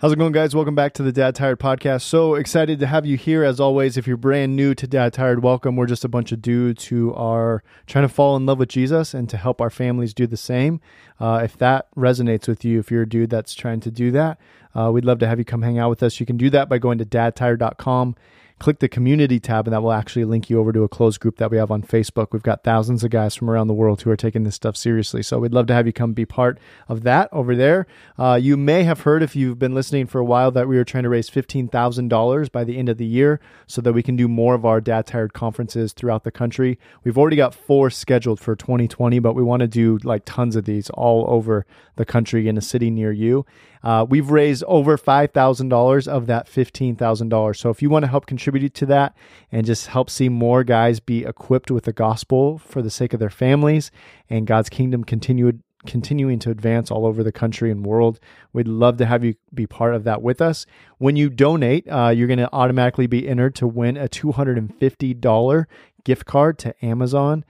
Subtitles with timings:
[0.00, 0.54] How's it going, guys?
[0.54, 2.02] Welcome back to the Dad Tired podcast.
[2.02, 3.96] So excited to have you here as always.
[3.96, 5.74] If you're brand new to Dad Tired, welcome.
[5.74, 9.12] We're just a bunch of dudes who are trying to fall in love with Jesus
[9.12, 10.80] and to help our families do the same.
[11.18, 14.38] Uh, if that resonates with you, if you're a dude that's trying to do that,
[14.72, 16.20] uh, we'd love to have you come hang out with us.
[16.20, 18.14] You can do that by going to dadtired.com
[18.58, 21.36] click the community tab and that will actually link you over to a closed group
[21.36, 22.28] that we have on Facebook.
[22.32, 25.22] We've got thousands of guys from around the world who are taking this stuff seriously.
[25.22, 27.86] So we'd love to have you come be part of that over there.
[28.18, 30.84] Uh, you may have heard if you've been listening for a while that we are
[30.84, 34.28] trying to raise $15,000 by the end of the year so that we can do
[34.28, 36.78] more of our Dad Tired conferences throughout the country.
[37.04, 40.64] We've already got four scheduled for 2020, but we want to do like tons of
[40.64, 41.66] these all over
[41.96, 43.46] the country in a city near you.
[43.82, 47.56] Uh, we've raised over $5,000 of that $15,000.
[47.56, 49.16] So if you want to help contribute to that
[49.52, 53.20] and just help see more guys be equipped with the gospel for the sake of
[53.20, 53.90] their families
[54.28, 55.52] and God's kingdom continue
[55.86, 58.18] continuing to advance all over the country and world.
[58.52, 60.66] We'd love to have you be part of that with us.
[60.98, 65.66] When you donate, uh, you're going to automatically be entered to win a $250
[66.04, 67.44] gift card to Amazon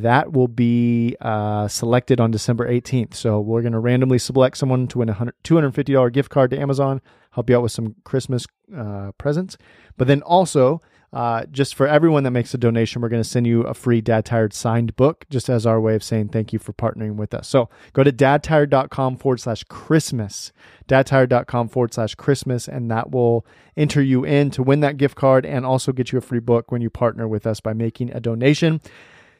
[0.00, 3.14] that will be uh, selected on December 18th.
[3.14, 7.00] So we're going to randomly select someone to win a $250 gift card to Amazon,
[7.32, 9.58] help you out with some Christmas uh, presents.
[9.96, 10.80] But then also,
[11.12, 14.00] uh, just for everyone that makes a donation, we're going to send you a free
[14.00, 17.34] Dad Tired signed book, just as our way of saying thank you for partnering with
[17.34, 17.46] us.
[17.48, 20.52] So go to dadtired.com forward slash Christmas,
[20.88, 23.44] dadtired.com forward slash Christmas, and that will
[23.76, 26.72] enter you in to win that gift card and also get you a free book
[26.72, 28.80] when you partner with us by making a donation.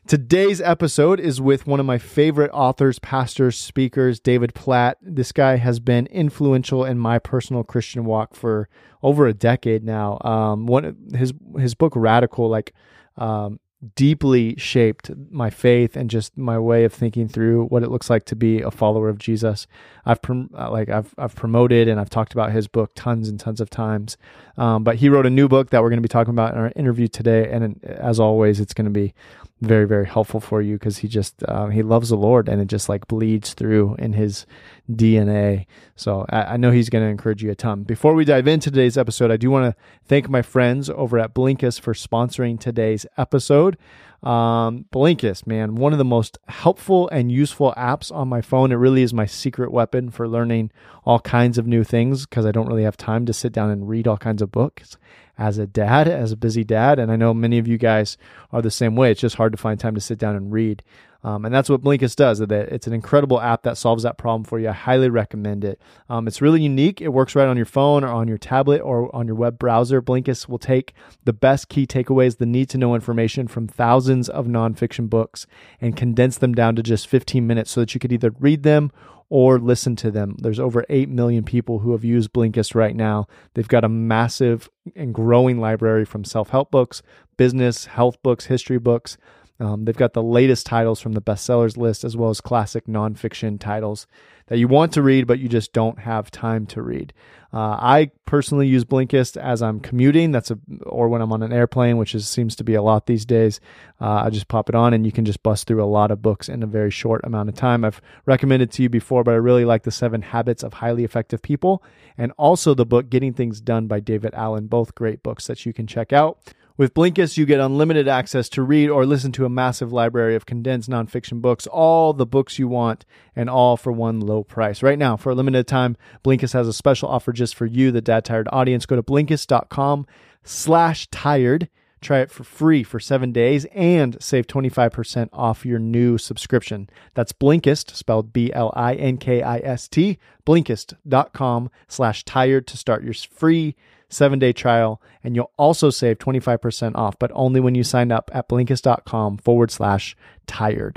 [0.06, 4.98] Today's episode is with one of my favorite authors, pastors, speakers, David Platt.
[5.00, 8.68] This guy has been influential in my personal Christian walk for
[9.02, 10.18] over a decade now.
[10.22, 12.74] Um, one his his book Radical, like
[13.16, 13.60] um,
[13.96, 18.24] deeply shaped my faith and just my way of thinking through what it looks like
[18.24, 19.66] to be a follower of Jesus.
[20.04, 23.40] I've prom- uh, like I've I've promoted and I've talked about his book tons and
[23.40, 24.16] tons of times.
[24.56, 26.60] Um, but he wrote a new book that we're going to be talking about in
[26.60, 29.14] our interview today, and as always, it's going to be
[29.62, 32.66] very very helpful for you because he just uh, he loves the Lord and it
[32.66, 34.44] just like bleeds through in his
[34.90, 35.66] DNA.
[35.94, 37.84] So I, I know he's going to encourage you a ton.
[37.84, 41.32] Before we dive into today's episode, I do want to thank my friends over at
[41.32, 43.78] Blinkist for sponsoring today's episode.
[44.22, 48.70] Um, Blinkist, man, one of the most helpful and useful apps on my phone.
[48.70, 50.70] It really is my secret weapon for learning
[51.04, 53.88] all kinds of new things because I don't really have time to sit down and
[53.88, 54.96] read all kinds of books
[55.36, 57.00] as a dad, as a busy dad.
[57.00, 58.16] And I know many of you guys
[58.52, 59.10] are the same way.
[59.10, 60.84] It's just hard to find time to sit down and read.
[61.24, 62.38] Um, and that's what Blinkist does.
[62.40, 64.68] That it's an incredible app that solves that problem for you.
[64.68, 65.80] I highly recommend it.
[66.08, 67.00] Um, it's really unique.
[67.00, 70.02] It works right on your phone or on your tablet or on your web browser.
[70.02, 70.94] Blinkist will take
[71.24, 75.46] the best key takeaways, the need to know information from thousands of nonfiction books,
[75.80, 78.90] and condense them down to just 15 minutes so that you could either read them
[79.32, 80.36] or listen to them.
[80.40, 83.26] There's over 8 million people who have used Blinkist right now.
[83.54, 87.00] They've got a massive and growing library from self help books,
[87.38, 89.16] business, health books, history books.
[89.60, 93.60] Um, they've got the latest titles from the bestsellers list, as well as classic nonfiction
[93.60, 94.06] titles
[94.48, 97.12] that you want to read, but you just don't have time to read.
[97.54, 100.32] Uh, I personally use Blinkist as I'm commuting.
[100.32, 103.06] That's a or when I'm on an airplane, which is, seems to be a lot
[103.06, 103.60] these days.
[104.00, 106.22] Uh, I just pop it on, and you can just bust through a lot of
[106.22, 107.84] books in a very short amount of time.
[107.84, 111.42] I've recommended to you before, but I really like the Seven Habits of Highly Effective
[111.42, 111.84] People,
[112.18, 114.66] and also the book Getting Things Done by David Allen.
[114.66, 116.38] Both great books that you can check out.
[116.76, 120.46] With Blinkist, you get unlimited access to read or listen to a massive library of
[120.46, 123.04] condensed nonfiction books, all the books you want,
[123.36, 124.82] and all for one low price.
[124.82, 128.00] Right now, for a limited time, Blinkist has a special offer just for you, the
[128.00, 128.86] Dad Tired audience.
[128.86, 130.06] Go to Blinkist.com
[130.44, 131.68] slash tired.
[132.00, 136.90] Try it for free for seven days and save 25% off your new subscription.
[137.14, 143.76] That's Blinkist, spelled B-L-I-N-K-I-S-T, Blinkist.com slash tired to start your free
[144.12, 148.30] seven day trial, and you'll also save 25% off, but only when you sign up
[148.32, 150.96] at blinkist.com forward slash tired.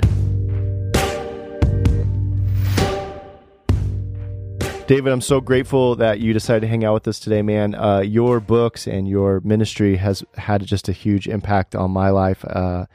[4.86, 7.74] David, I'm so grateful that you decided to hang out with us today, man.
[7.74, 12.44] Uh, your books and your ministry has had just a huge impact on my life.
[12.44, 12.86] Uh,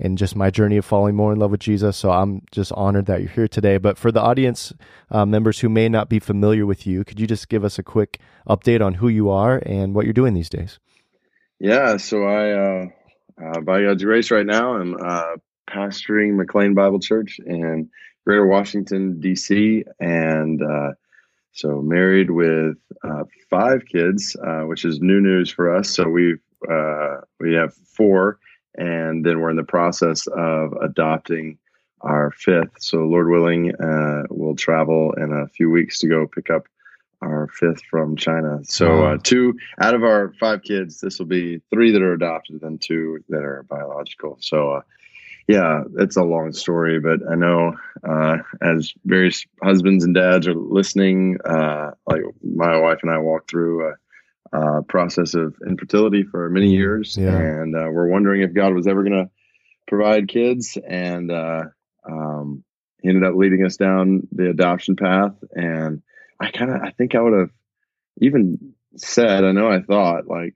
[0.00, 1.96] and just my journey of falling more in love with Jesus.
[1.96, 3.78] So I'm just honored that you're here today.
[3.78, 4.72] But for the audience
[5.10, 7.82] uh, members who may not be familiar with you, could you just give us a
[7.82, 10.78] quick update on who you are and what you're doing these days?
[11.60, 12.86] Yeah, so I, uh,
[13.42, 15.36] uh, by God's grace, right now, I'm uh,
[15.68, 17.90] pastoring McLean Bible Church in
[18.24, 20.92] Greater Washington, D.C., and uh,
[21.52, 24.36] so married with uh, five kids,
[24.66, 25.90] which is new news for us.
[25.90, 26.38] So we've
[27.40, 28.38] we have four
[28.78, 31.58] and then we're in the process of adopting
[32.00, 32.70] our fifth.
[32.78, 36.68] So, Lord willing, uh, we'll travel in a few weeks to go pick up
[37.20, 38.60] our fifth from China.
[38.62, 42.62] So uh, two out of our five kids, this will be three that are adopted
[42.62, 44.38] and two that are biological.
[44.40, 44.80] So uh,
[45.48, 47.74] yeah, it's a long story, but I know
[48.08, 53.50] uh, as various husbands and dads are listening, uh, like my wife and I walked
[53.50, 53.94] through
[54.52, 57.36] a process of infertility for many years, Yeah.
[57.36, 59.30] and uh, we're wondering if God was ever going to
[59.86, 61.64] provide kids, and uh,
[62.08, 62.64] um,
[63.02, 66.02] he ended up leading us down the adoption path, and
[66.40, 67.50] I kind of, I think I would have
[68.20, 70.54] even said, I know I thought like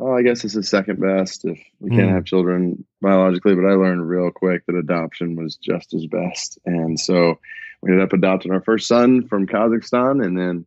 [0.00, 2.14] oh, I guess this is second best if we can't Hmm.
[2.14, 3.56] have children biologically.
[3.56, 6.56] But I learned real quick that adoption was just as best.
[6.64, 7.40] And so
[7.82, 10.66] we ended up adopting our first son from Kazakhstan and then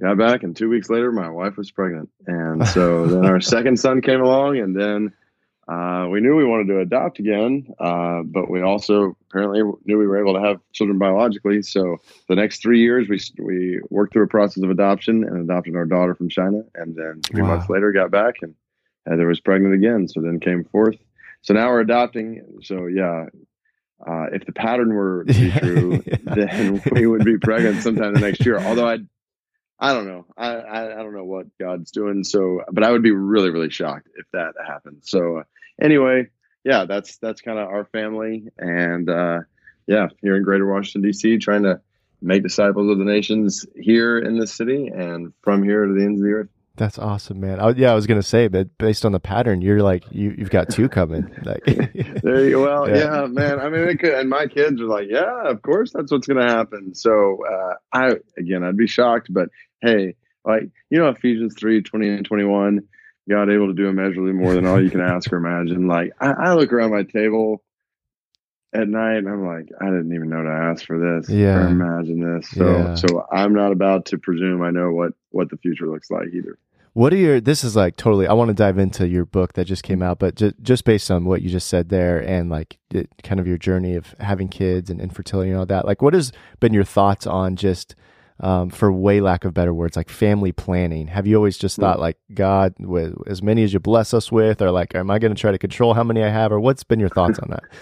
[0.00, 0.42] got back.
[0.42, 2.10] And two weeks later, my wife was pregnant.
[2.26, 4.58] And so then our second son came along.
[4.58, 5.12] And then
[5.66, 7.66] uh, we knew we wanted to adopt again.
[7.78, 11.62] Uh, but we also apparently knew we were able to have children biologically.
[11.62, 11.98] So
[12.28, 15.84] the next three years, we, we worked through a process of adoption and adopted our
[15.84, 16.62] daughter from China.
[16.74, 17.48] And then three Wow.
[17.56, 18.54] months later, got back and
[19.06, 20.06] Heather was pregnant again.
[20.08, 20.96] So then came fourth.
[21.42, 22.42] So now we're adopting.
[22.62, 23.26] So yeah,
[24.06, 28.20] uh, if the pattern were to be true, then we would be pregnant sometime the
[28.20, 28.58] next year.
[28.58, 28.98] Although I,
[29.80, 30.26] I don't know.
[30.36, 32.24] I, I, I don't know what God's doing.
[32.24, 35.02] So, but I would be really, really shocked if that happened.
[35.02, 35.42] So uh,
[35.80, 36.28] anyway,
[36.64, 38.48] yeah, that's, that's kind of our family.
[38.58, 39.40] And uh,
[39.86, 41.80] yeah, here in greater Washington, DC, trying to
[42.20, 46.20] make disciples of the nations here in this city and from here to the ends
[46.20, 46.48] of the earth.
[46.78, 47.58] That's awesome, man.
[47.58, 50.50] I, yeah, I was gonna say, but based on the pattern, you're like you you've
[50.50, 51.28] got two coming.
[51.44, 51.64] Like,
[52.22, 53.22] There you well, Yeah.
[53.22, 53.26] yeah.
[53.26, 53.58] man.
[53.58, 56.46] I mean, it could, and my kids are like, yeah, of course, that's what's going
[56.46, 56.94] to happen.
[56.94, 59.48] So, uh, I again, I'd be shocked, but
[59.80, 60.14] hey,
[60.44, 62.80] like you know, Ephesians 3, 20 and twenty one,
[63.28, 65.86] God able to do immeasurably more than all you can ask or imagine.
[65.88, 67.62] Like I, I look around my table
[68.74, 71.56] at night, and I'm like, I didn't even know to ask for this Yeah.
[71.64, 72.50] or imagine this.
[72.50, 72.94] So, Yeah.
[72.96, 76.58] so I'm not about to presume I know what what the future looks like either.
[76.94, 77.40] What are your?
[77.40, 78.26] This is like totally.
[78.26, 81.10] I want to dive into your book that just came out, but just just based
[81.10, 84.48] on what you just said there, and like it, kind of your journey of having
[84.48, 85.84] kids and infertility and all that.
[85.86, 87.94] Like, what has been your thoughts on just,
[88.40, 91.06] um, for way lack of better words, like family planning?
[91.08, 94.62] Have you always just thought like God, with as many as you bless us with,
[94.62, 96.84] or like, am I going to try to control how many I have, or what's
[96.84, 97.64] been your thoughts on that?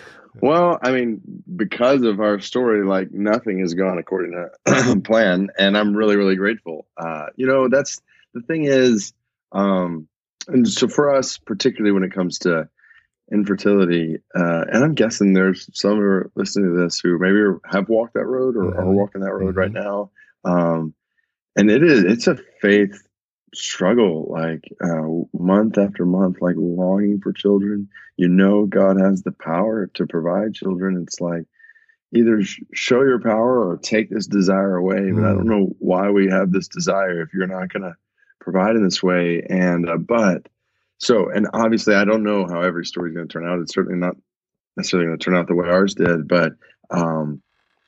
[0.43, 1.23] Well, I mean,
[1.56, 4.32] because of our story, like nothing has gone according
[4.67, 6.87] to plan, and I'm really, really grateful.
[6.94, 8.03] Uh, you know, that's
[8.35, 9.14] the thing is,
[9.53, 10.08] um,
[10.47, 12.69] and so for us, particularly when it comes to
[13.32, 17.88] infertility, uh, and I'm guessing there's some who are listening to this who maybe have
[17.88, 18.93] walked that road or are Mhm.
[18.94, 20.11] walking that road right now,
[20.46, 20.94] um,
[21.56, 23.02] and it is it's a faith
[23.54, 25.06] struggle, like uh,
[25.38, 30.54] month after month, like longing for children you know God has the power to provide
[30.54, 31.02] children.
[31.02, 31.44] It's like
[32.14, 35.12] either sh- show your power or take this desire away.
[35.12, 35.37] But I Mm.
[35.37, 37.96] don't know why we have this desire if you're not going to
[38.40, 39.43] provide in this way.
[39.48, 40.48] And uh, but
[40.98, 43.60] so and obviously I don't know how every story is going to turn out.
[43.60, 44.16] It's certainly not
[44.76, 46.52] necessarily going to turn out the way ours did, but
[46.90, 47.43] um,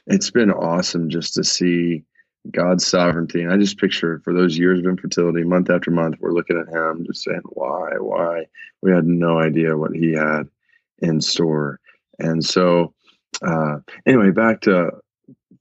[0.06, 2.04] it's been awesome just to see
[2.50, 3.42] God's sovereignty.
[3.42, 6.74] And I just picture for those years of infertility, month after month, we're looking at
[6.74, 8.46] Him, just saying, "Why, why?"
[8.82, 10.48] We had no idea what He had
[10.98, 11.80] in store.
[12.18, 12.94] And so,
[13.42, 14.90] uh, anyway, back to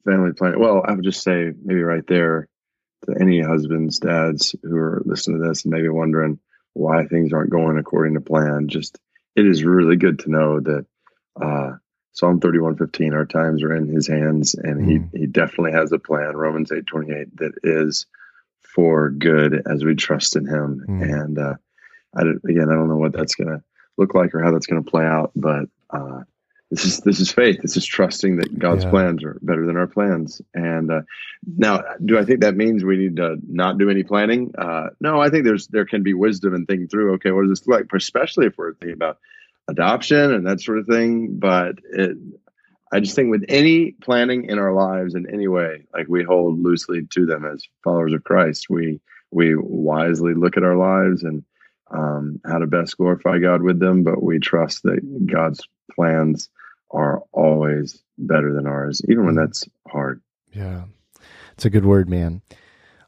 [0.05, 0.59] family planning.
[0.59, 2.47] Well, I would just say maybe right there
[3.05, 6.39] to any husbands, dads who are listening to this and maybe wondering
[6.73, 8.67] why things aren't going according to plan.
[8.67, 8.99] Just
[9.35, 10.85] it is really good to know that
[11.41, 11.71] uh,
[12.17, 15.09] Psalm thirty one fifteen, our times are in His hands, and Mm.
[15.13, 16.35] He He definitely has a plan.
[16.35, 18.07] Romans eight twenty eight that is
[18.73, 20.83] for good as we trust in Him.
[20.87, 21.01] Mm.
[21.23, 21.53] And uh,
[22.15, 23.61] I again, I don't know what that's going to
[23.97, 26.21] look like or how that's going to play out, but uh,
[26.71, 27.61] this is this is faith.
[27.61, 28.89] This is trusting that God's Yeah.
[28.89, 30.41] plans are better than our plans.
[30.55, 31.01] And uh,
[31.45, 34.53] now, do I think that means we need to not do any planning?
[34.57, 37.13] Uh, no, I think there's there can be wisdom in thinking through.
[37.15, 37.93] Okay, what does this look like?
[37.93, 39.19] Especially if we're thinking about
[39.67, 41.37] adoption and that sort of thing.
[41.39, 42.17] But it,
[42.91, 46.59] I just think with any planning in our lives in any way, like we hold
[46.59, 48.99] loosely to them as followers of Christ, we
[49.31, 51.43] we wisely look at our lives and
[51.91, 54.03] um, how to best glorify God with them.
[54.03, 55.61] But we trust that God's
[55.93, 56.49] plans
[56.91, 60.21] are always better than ours, even when that's hard.
[60.53, 60.85] Yeah,
[61.53, 62.41] it's a good word, man.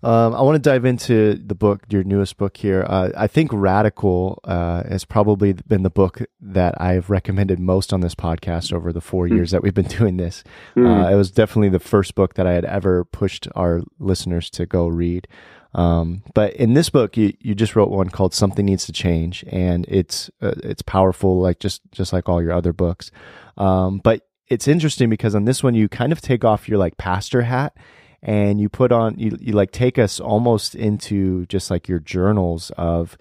[0.02, 2.86] Um, I want to dive into the book, your newest book here.
[2.88, 8.00] Uh, I think Radical uh, has probably been the book that I've recommended most on
[8.00, 9.36] this podcast over the four Hmm.
[9.36, 10.44] years that we've been doing this.
[10.78, 14.66] Uh, it was definitely the first book that I had ever pushed our listeners to
[14.66, 15.28] go read.
[15.74, 19.44] Um, but in this book, you, you just wrote one called "Something Needs to Change,"
[19.52, 23.12] and it's uh, it's powerful, like just just like all your other books.
[23.56, 26.98] Um, but it's interesting because on this one, you kind of take off your like
[26.98, 27.76] pastor hat
[28.22, 32.72] and you put on you, you like take us almost into just like your journals
[32.78, 33.18] of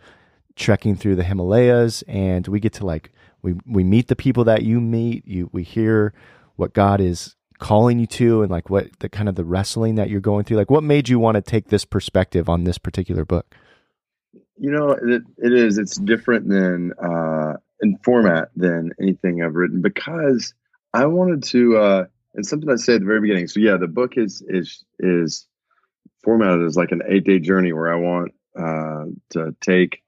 [0.57, 3.13] trekking through the Himalayas and we get to like
[3.43, 6.13] we we meet the people that you meet you we hear
[6.57, 10.11] what God is calling you to and like what the kind of the wrestling that
[10.11, 10.57] you're going through.
[10.57, 13.55] Like what made you want to take this perspective on this particular book?
[14.57, 19.81] You know it, it is it's different than uh in format than anything i've written
[19.81, 20.53] because
[20.93, 22.05] i wanted to uh
[22.39, 23.49] and something i said at the very beginning.
[23.49, 25.47] So yeah the book is is is
[26.25, 30.03] formatted as like an eight day journey where i want uh to take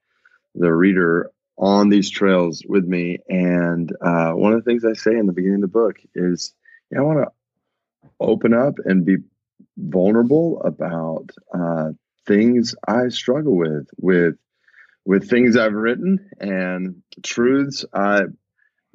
[0.55, 3.19] the reader on these trails with me.
[3.29, 6.55] And uh one of the things i say in the beginning of the book is
[6.97, 7.31] i want to
[8.21, 9.17] open up and be
[9.77, 11.91] vulnerable about uh,
[12.27, 14.37] things I struggle with, with
[15.07, 18.25] with things I've written and truths I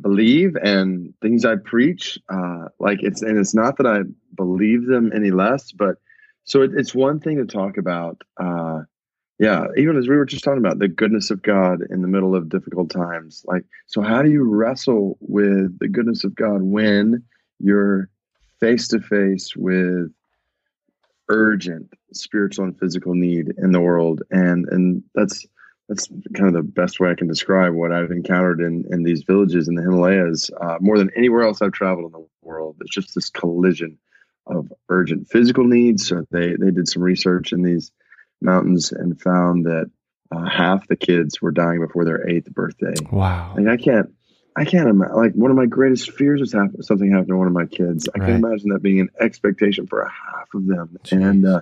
[0.01, 2.19] believe and things I preach.
[2.29, 3.99] Uh, like it's and it's not that I
[4.35, 5.97] believe them any less, but
[6.43, 8.21] so it, it's one thing to talk about.
[8.37, 8.81] Uh,
[9.39, 12.35] yeah, even as we were just talking about the goodness of God in the middle
[12.35, 13.43] of difficult times.
[13.45, 17.21] Like, so how do you wrestle with the goodness of God when
[17.59, 18.09] you're
[18.61, 20.11] face to face with
[21.27, 25.45] urgent spiritual and physical need in the world and and that's
[25.87, 29.23] that's kind of the best way I can describe what I've encountered in in these
[29.23, 32.77] villages in the Himalayas uh, more than anywhere else I've traveled in the world.
[32.81, 33.97] It's just this collision
[34.47, 36.07] of urgent physical needs.
[36.07, 37.91] So they they did some research in these
[38.41, 39.91] mountains and found that
[40.31, 42.93] uh, half the kids were dying before their eighth birthday.
[43.11, 43.53] Wow!
[43.55, 44.11] Like I can't
[44.55, 45.15] I can't imagine.
[45.15, 48.07] Like one of my greatest fears is happen, something happened to one of my kids.
[48.15, 48.27] I right.
[48.27, 51.29] can imagine that being an expectation for a half of them, Jeez.
[51.29, 51.61] and uh,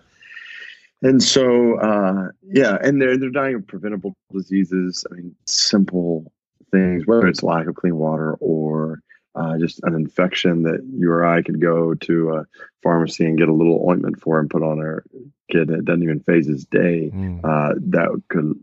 [1.03, 5.05] and so uh, yeah, and they're they're dying of preventable diseases.
[5.12, 6.31] I mean, simple
[6.72, 9.01] things, whether it's lack of clean water or
[9.36, 12.45] uh, just an infection that you or I could go to a
[12.81, 15.03] pharmacy and get a little ointment for and put on our
[15.51, 15.69] kid.
[15.69, 17.12] It doesn't even faze his day.
[17.13, 17.39] Mm.
[17.43, 18.53] Uh, that could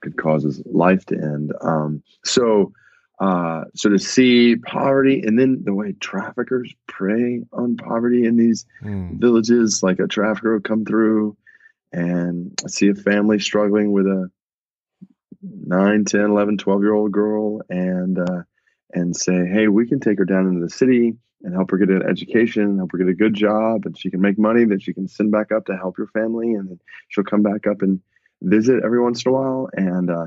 [0.00, 1.52] could cause his life to end.
[1.60, 2.72] Um, so
[3.20, 8.66] uh, so to see poverty and then the way traffickers prey on poverty in these
[8.82, 9.18] mm.
[9.20, 11.36] villages, like a trafficker will come through
[11.94, 14.28] and I see a family struggling with a
[15.42, 18.42] 9, 10, 11, 12 year old girl and, uh,
[18.92, 21.90] and say, hey, we can take her down into the city and help her get
[21.90, 24.92] an education, help her get a good job, and she can make money that she
[24.92, 28.00] can send back up to help your family, and then she'll come back up and
[28.42, 29.68] visit every once in a while.
[29.74, 30.26] And uh,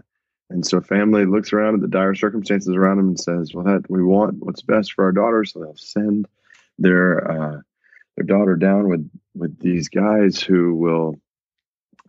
[0.50, 3.90] and so family looks around at the dire circumstances around them and says, "Well, that
[3.90, 6.28] we want what's best for our daughter." So they'll send
[6.78, 7.62] their uh,
[8.16, 11.16] their daughter down with with these guys who will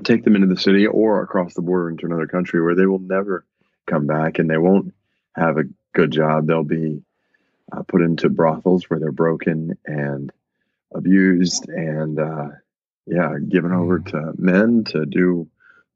[0.04, 2.98] take them into the city or across the border into another country where they will
[2.98, 3.44] never
[3.86, 4.94] come back and they won't
[5.34, 5.64] have a
[5.94, 6.46] good job.
[6.46, 7.02] They'll be
[7.72, 10.32] uh, put into brothels where they're broken and
[10.94, 12.48] abused and uh,
[13.06, 14.10] yeah, given over mm.
[14.10, 15.48] to men to do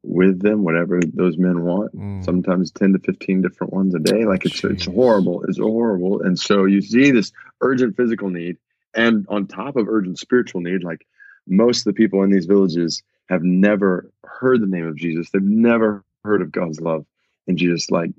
[0.03, 1.97] with them, whatever those men want.
[1.97, 2.25] Mm.
[2.25, 4.25] Sometimes ten to fifteen different ones a day.
[4.25, 4.73] Like it's Jeez.
[4.73, 5.45] it's horrible.
[5.45, 6.23] It's horrible.
[6.23, 8.57] And so you see this urgent physical need,
[8.95, 11.07] and on top of urgent spiritual need, like
[11.47, 13.03] most of the people in these villages
[13.33, 15.31] have never heard the name of Jesus.
[15.31, 17.05] They've never heard of God's love.
[17.47, 18.11] And Jesus, like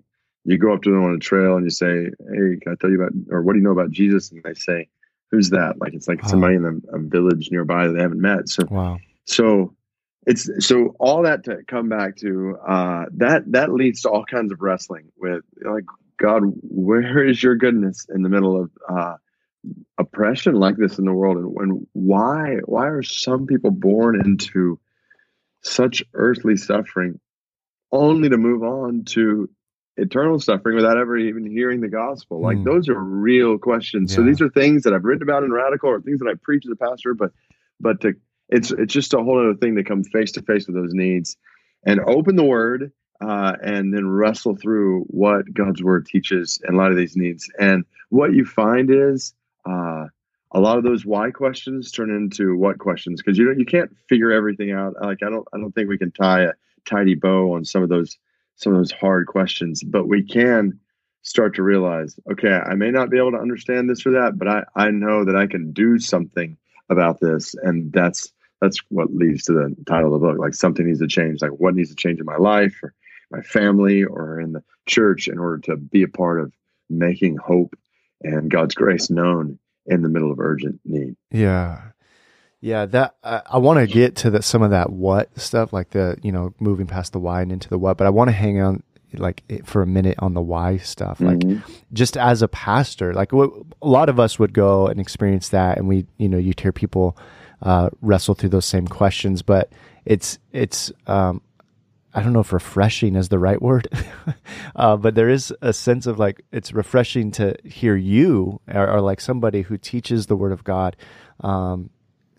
[0.45, 2.89] you go up to them on a trail and you say, Hey, can I tell
[2.89, 4.31] you about or what do you know about Jesus?
[4.31, 4.89] And they say,
[5.31, 5.79] Who's that?
[5.79, 6.29] Like it's like wow.
[6.29, 8.49] somebody in a, a, village nearby that they haven't met.
[8.49, 8.99] So wow.
[9.25, 9.73] so
[10.25, 14.51] it's so all that to come back to uh, that that leads to all kinds
[14.51, 15.85] of wrestling with like
[16.19, 19.15] God, where is your goodness in the middle of uh,
[19.97, 24.79] oppression like this in the world, and, and why why are some people born into
[25.63, 27.19] such earthly suffering
[27.91, 29.49] only to move on to
[29.95, 32.41] eternal suffering without ever even hearing the gospel?
[32.41, 32.65] Like mm.
[32.65, 34.11] those are real questions.
[34.11, 34.17] Yeah.
[34.17, 36.65] So these are things that I've written about in Radical, or things that I preach
[36.65, 37.31] as a pastor, but
[37.79, 38.13] but to
[38.49, 41.37] it's it's just a whole other thing to come face to face with those needs
[41.85, 42.91] and open the word
[43.21, 47.49] uh, and then wrestle through what God's word teaches and a lot of these needs.
[47.59, 49.33] And what you find is
[49.65, 50.07] uh,
[50.53, 53.95] a lot of those why questions turn into what questions because you know you can't
[54.07, 54.93] figure everything out.
[55.01, 56.53] Like I don't I don't think we can tie a
[56.85, 58.17] tidy bow on some of those
[58.55, 60.79] some of those hard questions, but we can
[61.23, 64.47] start to realize, okay, I may not be able to understand this or that, but
[64.47, 66.57] I, I know that I can do something
[66.89, 68.31] about this and that's
[68.61, 71.51] that's what leads to the title of the book like something needs to change like
[71.51, 72.93] what needs to change in my life or
[73.31, 76.53] my family or in the church in order to be a part of
[76.89, 77.75] making hope
[78.21, 81.81] and god's grace known in the middle of urgent need yeah
[82.61, 85.89] yeah that uh, i want to get to the, some of that what stuff like
[85.91, 88.33] the you know moving past the why and into the what but i want to
[88.33, 88.81] hang on
[89.17, 91.71] like for a minute on the why stuff like mm-hmm.
[91.93, 93.47] just as a pastor like a
[93.83, 97.15] lot of us would go and experience that and we you know you'd hear people
[97.63, 99.41] uh, wrestle through those same questions.
[99.41, 99.71] But
[100.05, 101.41] it's it's um,
[102.13, 103.87] I don't know if refreshing is the right word,
[104.75, 109.01] uh, but there is a sense of like it's refreshing to hear you or, or
[109.01, 110.95] like somebody who teaches the Word of God
[111.39, 111.89] um,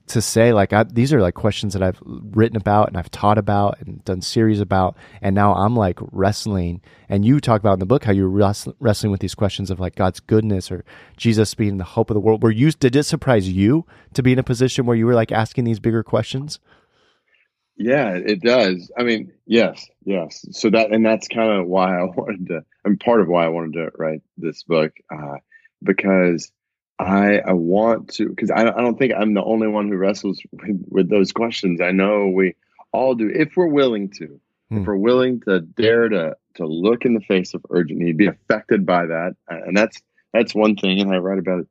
[0.06, 3.36] to say like I, these are like questions that I've written about and I've taught
[3.36, 6.80] about and done series about, and now I'm like wrestling.
[7.08, 9.96] And you talk about in the book how you're wrestling with these questions of like
[9.96, 10.84] God's goodness or
[11.16, 12.44] Jesus being the hope of the world.
[12.44, 15.32] Were you did it surprise you to be in a position where you were like
[15.32, 16.60] asking these bigger questions?
[17.76, 18.90] Yeah, it does.
[18.96, 20.44] I mean, yes, yes.
[20.52, 22.64] So that and that's kind of why I wanted to.
[22.84, 25.36] I'm part of why I wanted to write this book uh,
[25.82, 26.52] because
[26.98, 30.40] I I want to because I I don't think I'm the only one who wrestles
[30.52, 31.80] with, with those questions.
[31.80, 32.54] I know we
[32.92, 34.40] all do if we're willing to.
[34.70, 34.78] Hmm.
[34.78, 38.26] If we're willing to dare to to look in the face of urgent need, be
[38.26, 40.00] affected by that, and that's
[40.32, 41.00] that's one thing.
[41.00, 41.68] And I write about it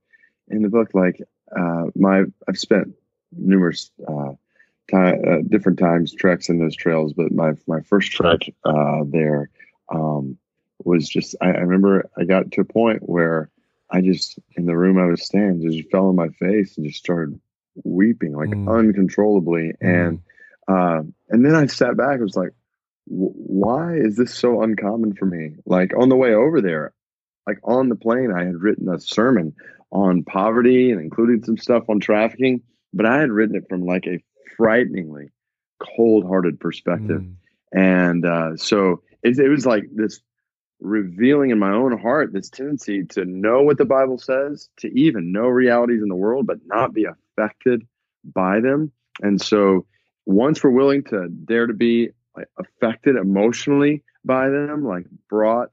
[0.49, 0.89] in the book.
[0.93, 1.21] Like
[1.55, 2.93] uh, my I've spent
[3.31, 3.89] numerous.
[4.05, 4.33] Uh,
[4.91, 9.49] time, uh, different times treks in those trails, but my my first trek uh, there
[9.89, 10.37] um,
[10.83, 13.49] was just I, I, remember I got to a point where
[13.89, 16.99] I just in the room I was staying just fell on my face and just
[16.99, 17.39] started
[17.83, 18.69] weeping like mm.
[18.69, 19.75] uncontrollably, mm.
[19.81, 20.21] and
[20.67, 22.19] uh, and then I sat back.
[22.19, 22.51] I was like,
[23.05, 25.55] why is this so uncommon for me?
[25.65, 26.93] Like on the way over there,
[27.47, 29.55] like on the plane, I had written a sermon
[29.91, 32.61] on poverty and including some stuff on trafficking,
[32.93, 34.23] but I had written it from like a
[34.57, 35.29] frighteningly
[35.79, 37.21] cold hearted perspective.
[37.21, 37.35] Mm.
[37.73, 40.21] And uh, so it, it was like this
[40.79, 45.31] revealing in my own heart this tendency to know what the Bible says, to even
[45.31, 47.87] know realities in the world, but not be affected
[48.23, 48.91] by them.
[49.21, 49.85] And so
[50.25, 55.69] once we're willing to dare to be like, affected emotionally by them, like brought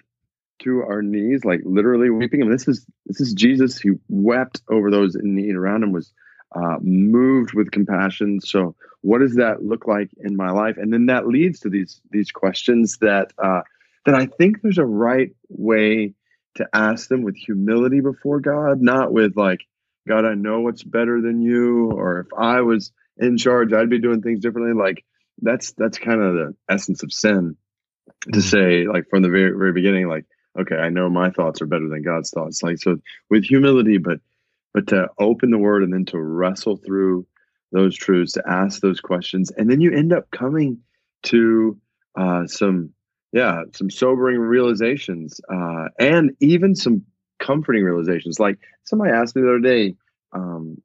[0.60, 2.42] to our knees, like literally weeping.
[2.42, 6.12] And this is this is Jesus who wept over those in need around him, was
[6.54, 8.40] uh, moved with compassion.
[8.40, 10.76] So, what does that look like in my life?
[10.76, 13.62] And then that leads to these these questions that uh,
[14.06, 16.14] that I think there's a right way
[16.56, 19.60] to ask them with humility before God, not with like,
[20.08, 24.00] God, I know what's better than you, or if I was in charge, I'd be
[24.00, 24.74] doing things differently.
[24.74, 25.04] Like
[25.40, 27.56] that's that's kind of the essence of sin
[28.24, 28.40] to mm-hmm.
[28.40, 30.24] say like from the very very beginning, like,
[30.58, 32.62] okay, I know my thoughts are better than God's thoughts.
[32.62, 32.96] Like so
[33.28, 34.18] with humility, but
[34.72, 37.26] but to open the word and then to wrestle through
[37.72, 40.78] those truths, to ask those questions, and then you end up coming
[41.22, 41.78] to
[42.16, 42.90] uh, some,
[43.32, 47.04] yeah, some sobering realizations, uh, and even some
[47.38, 48.40] comforting realizations.
[48.40, 49.94] Like somebody asked me the other day,
[50.32, 50.80] um,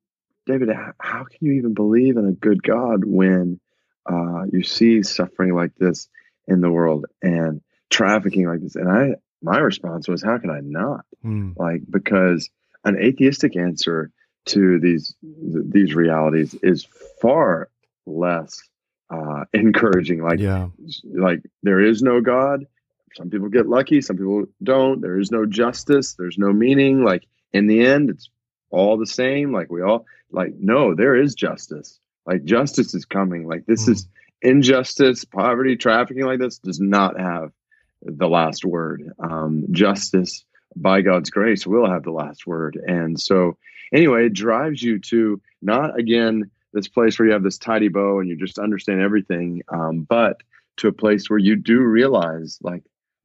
[0.46, 0.70] David,
[1.00, 3.60] how can you even believe in a good God when
[4.06, 6.08] uh, you see suffering like this
[6.48, 8.76] in the world and trafficking like this?
[8.76, 11.06] And I, my response was, how can I not?
[11.26, 11.58] Mm.
[11.58, 12.50] Like because
[12.86, 14.12] an atheistic answer
[14.46, 16.88] to these these realities is
[17.22, 17.70] far
[18.06, 18.62] less
[19.10, 20.24] uh, encouraging.
[20.24, 20.68] Like, yeah.
[21.04, 22.66] like there is no God.
[23.16, 25.02] Some people get lucky, some people don't.
[25.02, 26.16] There is no justice.
[26.16, 27.04] There's no meaning.
[27.04, 28.30] Like in the end, it's
[28.70, 29.54] all the same.
[29.54, 32.00] Like we all like no, there is justice.
[32.26, 33.48] Like justice is coming.
[33.48, 33.94] Like this mm.
[33.94, 34.08] is
[34.42, 36.26] injustice, poverty, trafficking.
[36.26, 37.52] Like this does not have
[38.02, 39.14] the last word.
[39.18, 40.44] Um, justice
[40.76, 42.80] by God's grace, will have the last word.
[42.86, 43.58] And so,
[43.94, 48.20] anyway, it drives you to not again this place where you have this tidy bow
[48.20, 50.42] and you just understand everything, um, but
[50.78, 52.84] to a place where you do realize like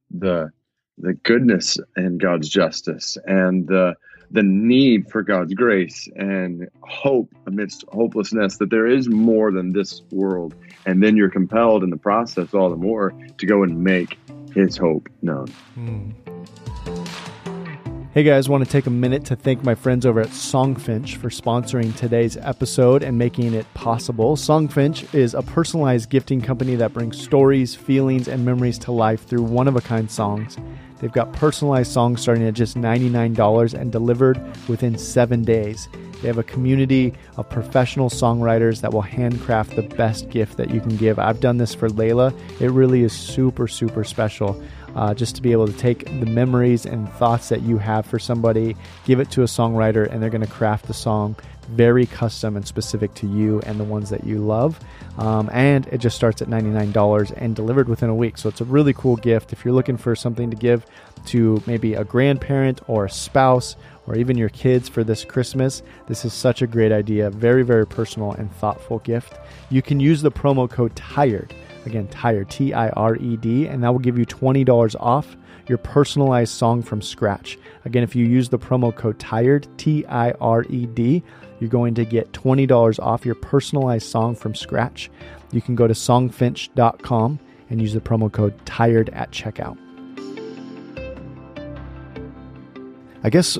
[0.09, 0.51] the
[0.97, 3.95] the goodness and God's justice and the
[4.31, 10.01] the need for God's grace and hope amidst hopelessness that there is more than this
[10.09, 10.55] world.
[10.85, 14.17] And then you're compelled in the process all the more to go and make
[14.53, 15.47] his hope known.
[15.77, 16.13] Mm.
[18.13, 21.29] Hey guys, want to take a minute to thank my friends over at Songfinch for
[21.29, 24.35] sponsoring today's episode and making it possible.
[24.35, 29.43] Songfinch is a personalized gifting company that brings stories, feelings, and memories to life through
[29.43, 30.57] one of a kind songs.
[30.99, 35.87] They've got personalized songs starting at just $99 and delivered within seven days.
[36.21, 40.81] They have a community of professional songwriters that will handcraft the best gift that you
[40.81, 41.17] can give.
[41.17, 42.37] I've done this for Layla.
[42.61, 44.61] It really is super, super special
[44.95, 48.19] uh, just to be able to take the memories and thoughts that you have for
[48.19, 48.75] somebody,
[49.05, 51.35] give it to a songwriter, and they're going to craft the song
[51.71, 54.79] very custom and specific to you and the ones that you love.
[55.17, 58.37] Um, and it just starts at $99 and delivered within a week.
[58.37, 59.53] So it's a really cool gift.
[59.53, 60.85] If you're looking for something to give
[61.27, 63.75] to maybe a grandparent or a spouse
[64.07, 67.29] or even your kids for this Christmas, this is such a great idea.
[67.29, 69.33] Very, very personal and thoughtful gift.
[69.69, 71.53] You can use the promo code TIRED
[71.85, 75.35] Again, Tired, T I R E D, and that will give you $20 off
[75.67, 77.57] your personalized song from scratch.
[77.85, 81.23] Again, if you use the promo code TIRED, T I R E D,
[81.59, 85.09] you're going to get $20 off your personalized song from scratch.
[85.51, 89.77] You can go to songfinch.com and use the promo code TIRED at checkout.
[93.23, 93.57] I guess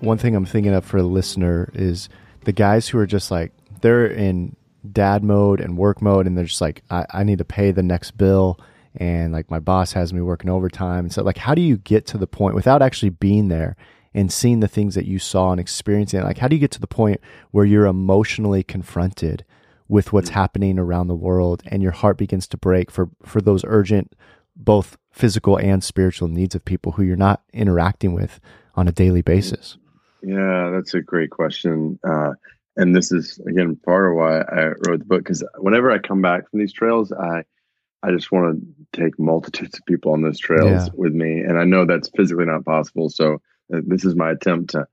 [0.00, 2.08] one thing I'm thinking of for the listener is
[2.44, 4.56] the guys who are just like, they're in
[4.92, 7.82] dad mode and work mode, and they're just like, I, I need to pay the
[7.82, 8.58] next bill.
[8.96, 11.06] And like my boss has me working overtime.
[11.06, 13.76] And so, like, how do you get to the point without actually being there
[14.12, 16.24] and seeing the things that you saw and experiencing it?
[16.24, 17.20] Like, how do you get to the point
[17.52, 19.44] where you're emotionally confronted
[19.88, 20.34] with what's mm.
[20.34, 24.14] happening around the world and your heart begins to break for, for those urgent,
[24.56, 28.40] both physical and spiritual needs of people who you're not interacting with
[28.74, 29.76] on a daily basis?
[30.22, 31.98] Yeah, that's a great question.
[32.04, 32.32] Uh,
[32.76, 36.22] and this is again part of why I wrote the book because whenever I come
[36.22, 37.44] back from these trails, I
[38.02, 38.60] I just want
[38.92, 40.88] to take multitudes of people on those trails yeah.
[40.94, 43.10] with me, and I know that's physically not possible.
[43.10, 43.34] So
[43.74, 44.86] uh, this is my attempt to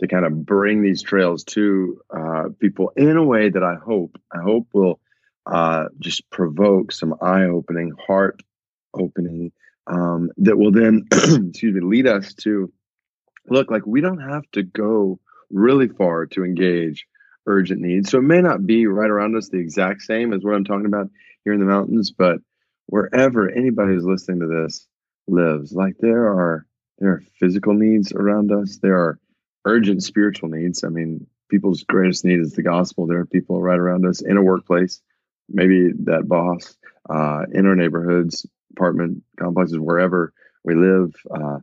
[0.00, 4.18] to kind of bring these trails to uh, people in a way that I hope
[4.32, 5.00] I hope will
[5.46, 8.42] uh, just provoke some eye opening, heart
[8.92, 9.52] opening
[9.86, 12.72] um, that will then excuse me lead us to
[13.48, 15.18] look like we don't have to go
[15.50, 17.06] really far to engage
[17.46, 18.10] urgent needs.
[18.10, 20.86] So it may not be right around us the exact same as what I'm talking
[20.86, 21.10] about
[21.44, 22.38] here in the mountains, but
[22.86, 24.86] wherever anybody who's listening to this
[25.28, 26.66] lives, like there are
[26.98, 28.78] there are physical needs around us.
[28.78, 29.18] There are
[29.64, 30.84] urgent spiritual needs.
[30.84, 33.06] I mean, people's greatest need is the gospel.
[33.06, 35.00] There are people right around us in a workplace,
[35.48, 36.76] maybe that boss,
[37.10, 41.14] uh, in our neighborhoods, apartment complexes, wherever we live.
[41.30, 41.58] Uh,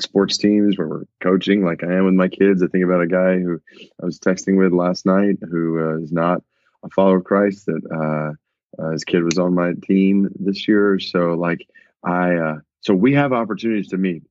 [0.00, 2.62] sports teams where we're coaching, like I am with my kids.
[2.62, 3.60] I think about a guy who
[4.02, 6.42] I was texting with last night who uh, is not
[6.84, 7.66] a follower of Christ.
[7.66, 10.98] That uh, uh, his kid was on my team this year.
[10.98, 11.66] So like
[12.04, 14.22] I, uh, so we have opportunities to meet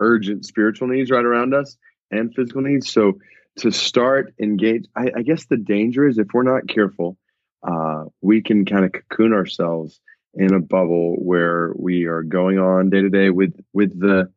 [0.00, 1.76] urgent spiritual needs right around us
[2.10, 2.90] and physical needs.
[2.90, 3.18] So
[3.58, 7.16] to start engage, I, I guess the danger is if we're not careful,
[7.62, 10.00] uh, we can kind of cocoon ourselves
[10.34, 14.30] in a bubble where we are going on day to day with with the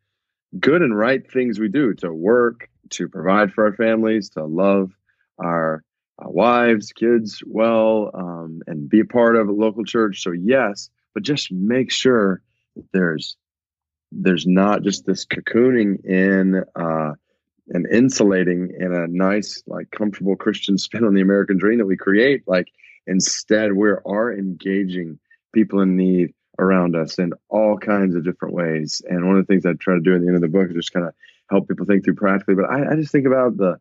[0.59, 4.91] good and right things we do to work, to provide for our families, to love
[5.37, 5.83] our,
[6.19, 10.21] our wives, kids well, um, and be a part of a local church.
[10.23, 12.41] So yes, but just make sure
[12.75, 13.37] that there's
[14.11, 17.13] there's not just this cocooning in uh,
[17.69, 21.97] and insulating in a nice, like comfortable Christian spin on the American dream that we
[21.97, 22.43] create.
[22.47, 22.69] Like
[23.05, 25.19] instead, we are engaging
[25.53, 29.01] people in need around us in all kinds of different ways.
[29.07, 30.69] And one of the things I try to do at the end of the book
[30.69, 31.13] is just kind of
[31.49, 32.55] help people think through practically.
[32.55, 33.79] But I, I, just think about the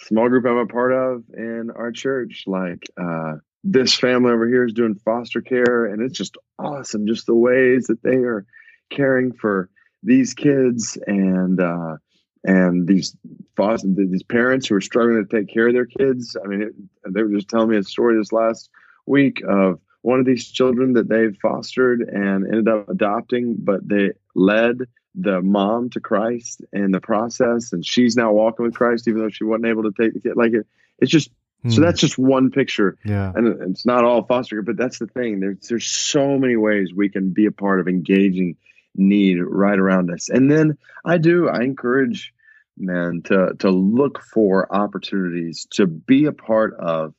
[0.00, 2.44] small group I'm a part of in our church.
[2.46, 7.26] Like uh, this family over here is doing foster care, and it's just awesome, just
[7.26, 8.46] the ways that they are
[8.90, 9.68] caring for
[10.02, 11.96] these kids and uh,
[12.44, 13.16] and these
[13.56, 16.36] foster these parents who are struggling to take care of their kids.
[16.42, 16.72] I mean, it,
[17.12, 18.70] they were just telling me a story this last
[19.06, 24.12] week of one of these children that they fostered and ended up adopting, but they
[24.34, 24.78] led
[25.14, 29.30] the mom to Christ in the process, and she's now walking with Christ, even though
[29.30, 30.36] she wasn't able to take the kid.
[30.36, 30.66] Like it,
[30.98, 31.30] it's just
[31.66, 31.82] so hmm.
[31.82, 32.96] that's just one picture.
[33.04, 35.40] Yeah, and it's not all foster care, but that's the thing.
[35.40, 38.56] There's there's so many ways we can be a part of engaging
[38.94, 42.32] need right around us, and then I do I encourage
[42.76, 47.12] men to to look for opportunities to be a part of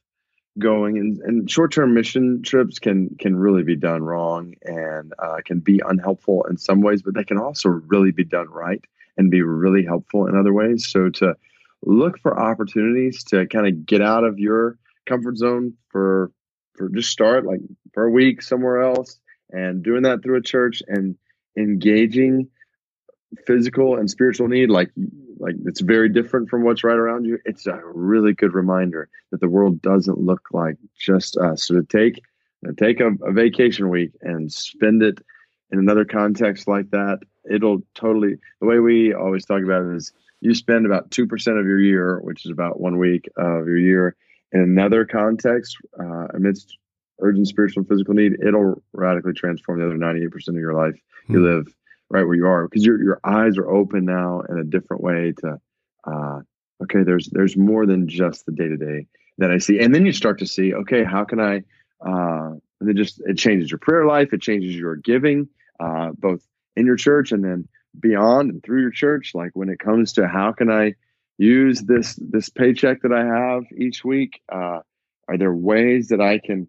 [0.60, 5.60] going and, and short-term mission trips can can really be done wrong and uh, can
[5.60, 8.84] be unhelpful in some ways but they can also really be done right
[9.20, 10.88] and be really helpful in other ways.
[10.88, 11.36] So to
[11.84, 16.32] look for opportunities to kind of get out of your comfort zone for
[16.76, 17.60] for just start like
[17.94, 19.20] for a week somewhere else
[19.52, 21.16] and doing that through a church and
[21.58, 22.48] engaging
[23.46, 24.90] physical and spiritual need like
[25.40, 27.40] like it's very different from what's right around you.
[27.46, 31.66] It's a really good reminder that the world doesn't look like just us.
[31.66, 32.22] So to take
[32.66, 35.20] to take a, a vacation week and spend it
[35.72, 40.12] in another context like that it'll totally the way we always talk about it is
[40.42, 44.16] you spend about 2% of your year which is about one week of your year
[44.52, 46.78] in another context uh, amidst
[47.22, 51.40] urgent spiritual and physical need it'll radically transform the other 98% of your life you
[51.40, 51.46] hmm.
[51.46, 51.76] live
[52.10, 55.34] right where you are because your your eyes are open now in a different way
[55.38, 55.60] to
[56.06, 56.40] uh,
[56.84, 59.06] okay there's there's more than just the day to day
[59.40, 59.80] that I see.
[59.80, 61.64] And then you start to see okay how can I
[62.06, 66.42] uh, and it just it changes your prayer life it changes your giving uh, both
[66.76, 67.68] in your church and then
[68.00, 70.94] beyond and through your church like when it comes to how can I
[71.38, 74.80] use this this paycheck that I have each week uh,
[75.28, 76.68] are there ways that I can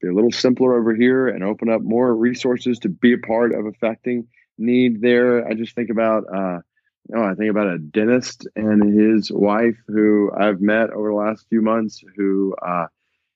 [0.00, 3.54] be a little simpler over here and open up more resources to be a part
[3.54, 5.46] of affecting need there.
[5.46, 6.58] I just think about uh,
[7.14, 11.46] oh, I think about a dentist and his wife who I've met over the last
[11.48, 12.86] few months who, uh,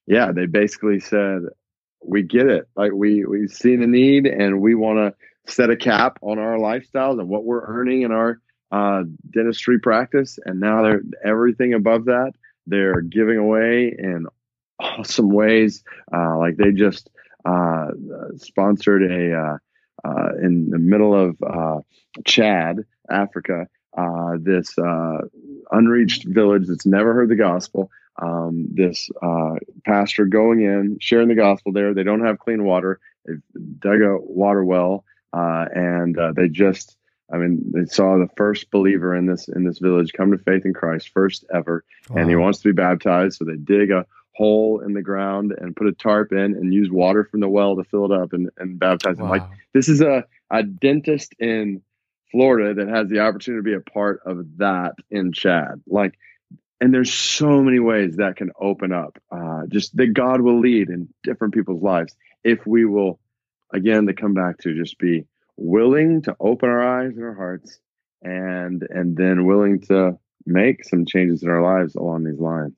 [0.06, 1.42] yeah, they basically said,
[2.04, 2.68] we get it.
[2.76, 6.56] Like we, we've seen a need and we want to set a cap on our
[6.56, 8.40] lifestyles and what we're earning in our
[8.72, 10.38] uh, dentistry practice.
[10.44, 12.32] And now they're everything above that.
[12.66, 14.26] They're giving away in
[14.78, 15.82] awesome ways.
[16.12, 17.10] Uh, like they just
[17.44, 17.88] uh,
[18.36, 19.58] sponsored a,
[20.04, 21.80] uh, in the middle of uh,
[22.24, 25.18] Chad, Africa, uh, this uh,
[25.70, 27.90] unreached village that's never heard the gospel.
[28.20, 31.94] Um, this uh, pastor going in, sharing the gospel there.
[31.94, 33.00] They don't have clean water.
[33.26, 33.42] They've
[33.78, 36.96] dug a water well, uh, and they just,
[37.32, 40.64] I mean, they saw the first believer in this in this village come to faith
[40.64, 42.20] in Christ, first ever, wow.
[42.20, 43.38] and he wants to be baptized.
[43.38, 46.90] So they dig a hole in the ground and put a tarp in and use
[46.90, 49.28] water from the well to fill it up and, and baptize wow.
[49.28, 49.42] Like
[49.74, 51.82] this is a, a dentist in
[52.30, 55.82] Florida that has the opportunity to be a part of that in Chad.
[55.86, 56.14] Like,
[56.80, 59.18] and there's so many ways that can open up.
[59.30, 63.18] Uh, just that God will lead in different people's lives if we will,
[63.72, 67.78] again, to come back to just be willing to open our eyes and our hearts,
[68.22, 72.72] and and then willing to make some changes in our lives along these lines.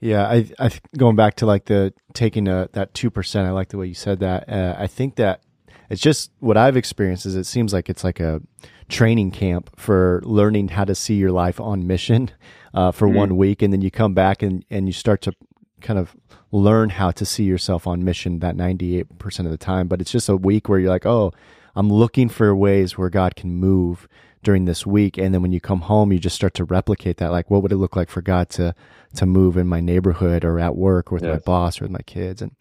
[0.00, 3.46] Yeah, I, I going back to like the taking a, that two percent.
[3.46, 4.48] I like the way you said that.
[4.48, 5.42] Uh, I think that
[5.90, 8.40] it's just what I've experienced is it seems like it's like a
[8.88, 12.30] training camp for learning how to see your life on mission
[12.72, 13.16] uh, for mm-hmm.
[13.16, 15.34] one week, and then you come back and and you start to
[15.82, 16.16] kind of
[16.50, 19.86] learn how to see yourself on mission that ninety eight percent of the time.
[19.86, 21.32] But it's just a week where you're like, oh,
[21.74, 24.08] I'm looking for ways where God can move
[24.42, 27.30] during this week and then when you come home you just start to replicate that
[27.30, 28.74] like what would it look like for god to
[29.14, 31.32] to move in my neighborhood or at work or with yes.
[31.32, 32.54] my boss or with my kids and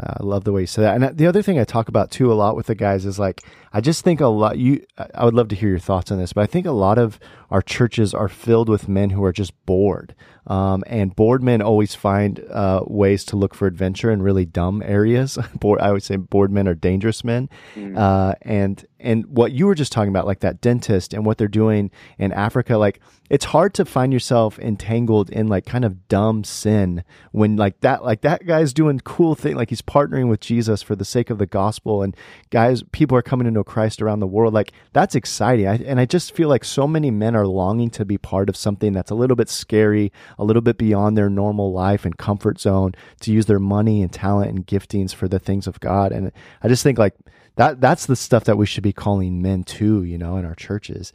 [0.00, 0.94] uh, I love the way you said that.
[0.94, 3.18] And uh, the other thing I talk about too a lot with the guys is
[3.18, 4.58] like I just think a lot.
[4.58, 6.98] You, I would love to hear your thoughts on this, but I think a lot
[6.98, 7.18] of
[7.50, 10.14] our churches are filled with men who are just bored.
[10.46, 14.82] Um, and bored men always find uh, ways to look for adventure in really dumb
[14.82, 15.36] areas.
[15.54, 17.50] bored, I would say bored men are dangerous men.
[17.74, 17.98] Mm.
[17.98, 21.48] Uh, and and what you were just talking about, like that dentist and what they're
[21.48, 26.42] doing in Africa, like it's hard to find yourself entangled in like kind of dumb
[26.44, 30.82] sin when like that, like that guy's doing cool thing, like he's partnering with Jesus
[30.82, 32.16] for the sake of the gospel, and
[32.50, 34.54] guys, people are coming to know Christ around the world.
[34.54, 38.04] Like that's exciting, I, and I just feel like so many men are longing to
[38.04, 41.72] be part of something that's a little bit scary, a little bit beyond their normal
[41.72, 45.66] life and comfort zone, to use their money and talent and giftings for the things
[45.66, 46.32] of God, and
[46.62, 47.14] I just think like
[47.58, 50.54] that that's the stuff that we should be calling men to, you know, in our
[50.54, 51.12] churches.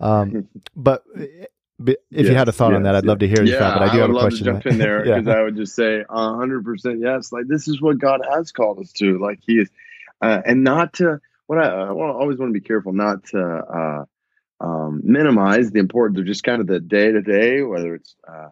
[0.00, 3.08] Um, but, if yes, you had a thought yes, on that, I'd yes.
[3.08, 3.78] love to hear your yeah, thought.
[3.78, 4.46] But I do I have a question.
[4.46, 5.32] To jump in there because yeah.
[5.32, 7.32] I would just say hundred percent yes.
[7.32, 9.18] Like this is what God has called us to.
[9.18, 9.70] Like He is,
[10.20, 14.04] uh, and not to what I, I always want to be careful not to uh,
[14.64, 18.48] um, minimize the importance of just kind of the day to day, whether it's uh,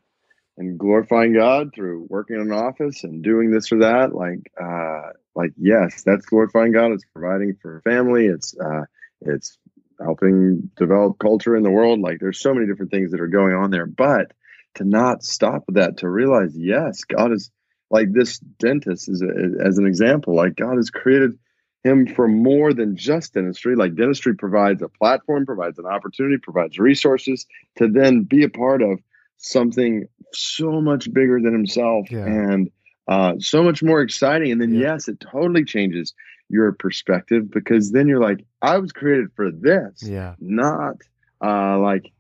[0.59, 4.15] and glorifying God through working in an office and doing this or that.
[4.15, 6.93] Like, uh, like yes, that's glorifying God.
[6.93, 8.27] It's providing for family.
[8.27, 8.85] It's uh,
[9.23, 9.59] it's
[10.01, 12.01] helping develop culture in the world.
[12.01, 13.87] Like, there's so many different things that are going on there.
[13.87, 14.33] But
[14.75, 17.51] to not stop that, to realize, yes, God is
[17.91, 20.35] like this dentist is a, as an example.
[20.35, 21.39] Like God has created
[21.85, 23.77] him for more than just dentistry.
[23.77, 28.83] Like dentistry provides a platform, provides an opportunity, provides resources to then be a part
[28.83, 28.99] of
[29.43, 32.25] something so much bigger than himself yeah.
[32.25, 32.71] and
[33.09, 34.53] uh, so much more exciting.
[34.53, 34.93] And then, yeah.
[34.95, 36.15] yes, it totally changes
[36.49, 40.97] your perspective because then you're like, I was created for this, yeah, not
[41.45, 42.13] uh, like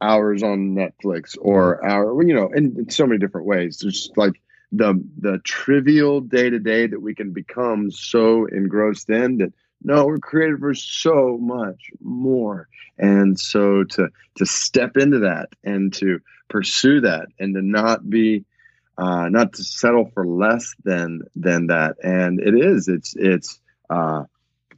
[0.00, 3.78] hours on Netflix or hour, you know, in, in so many different ways.
[3.78, 4.40] There's like
[4.72, 9.52] the the trivial day to day that we can become so engrossed in that
[9.82, 12.68] no, we're created for so much more.
[12.98, 18.44] And so to to step into that and to pursue that and to not be
[18.98, 21.96] uh, not to settle for less than than that.
[22.02, 22.88] And it is.
[22.88, 23.58] It's it's.
[23.88, 24.24] Uh,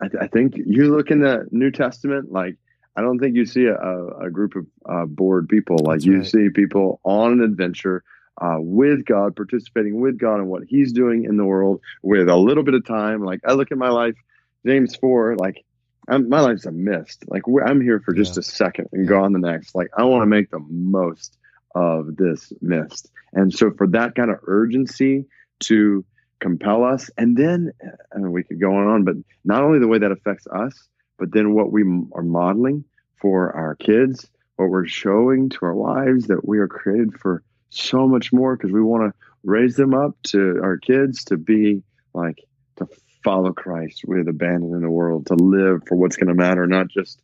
[0.00, 2.56] I, th- I think you look in the New Testament, like
[2.96, 5.76] I don't think you see a, a group of uh, bored people.
[5.78, 6.26] Like That's you right.
[6.26, 8.02] see people on an adventure
[8.40, 12.36] uh, with God, participating with God and what He's doing in the world with a
[12.36, 13.24] little bit of time.
[13.24, 14.16] Like I look at my life
[14.66, 15.64] James 4, like
[16.08, 17.24] I'm, my life's a mist.
[17.28, 18.40] Like I'm here for just yeah.
[18.40, 19.74] a second and gone the next.
[19.74, 21.36] Like I want to make the most
[21.74, 23.10] of this mist.
[23.32, 25.26] And so for that kind of urgency
[25.60, 26.04] to
[26.40, 29.88] compel us, and then uh, and we could go on on, but not only the
[29.88, 32.84] way that affects us, but then what we are modeling
[33.20, 38.06] for our kids, what we're showing to our wives that we are created for so
[38.06, 42.44] much more because we want to raise them up to our kids to be like
[43.24, 46.88] follow Christ with abandon in the world, to live for what's going to matter, not
[46.88, 47.20] just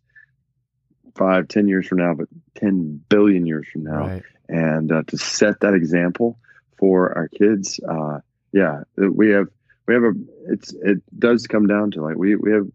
[1.17, 4.23] five, ten years from now, but ten billion years from now, Right.
[4.49, 6.39] and uh, to set that example
[6.79, 7.81] for our kids.
[7.87, 8.21] Uh,
[8.53, 9.49] yeah, we have
[9.87, 10.13] we have a.
[10.49, 12.67] It's it does come down to like we we have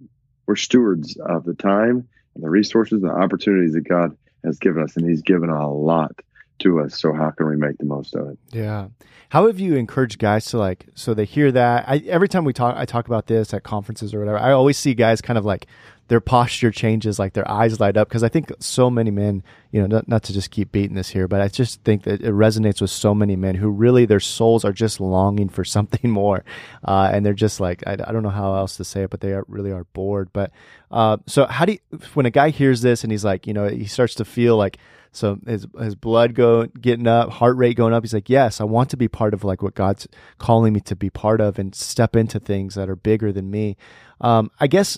[0.46, 4.84] we're stewards of the time and the resources and the opportunities that God has given
[4.84, 6.20] us, and He's given a lot
[6.63, 6.99] to us.
[6.99, 8.39] So how can we make the most of it?
[8.52, 8.88] Yeah.
[9.30, 11.86] How have you encouraged guys to like so they hear that?
[11.88, 14.38] I every time we talk I talk about this at conferences or whatever.
[14.38, 15.67] I always see guys kind of like
[16.08, 19.82] their posture changes, like their eyes light up because I think so many men, you
[19.82, 22.32] know, not, not to just keep beating this here, but I just think that it
[22.32, 26.43] resonates with so many men who really their souls are just longing for something more,
[26.86, 29.21] uh, and they're just like I, I don't know how else to say it, but
[29.21, 30.30] they are, really are bored.
[30.34, 30.52] But
[30.91, 31.80] uh, so how do you,
[32.13, 34.78] when a guy hears this and he's like, you know, he starts to feel like
[35.13, 38.04] so his his blood go getting up, heart rate going up.
[38.04, 40.08] He's like, yes, I want to be part of like what God's
[40.39, 43.78] calling me to be part of and step into things that are bigger than me.
[44.19, 44.97] Um, I guess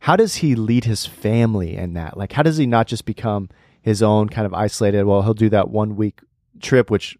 [0.00, 2.16] how does he lead his family in that?
[2.16, 3.48] Like, how does he not just become
[3.82, 5.04] his own kind of isolated?
[5.04, 6.20] Well, he'll do that one week
[6.60, 7.18] trip, which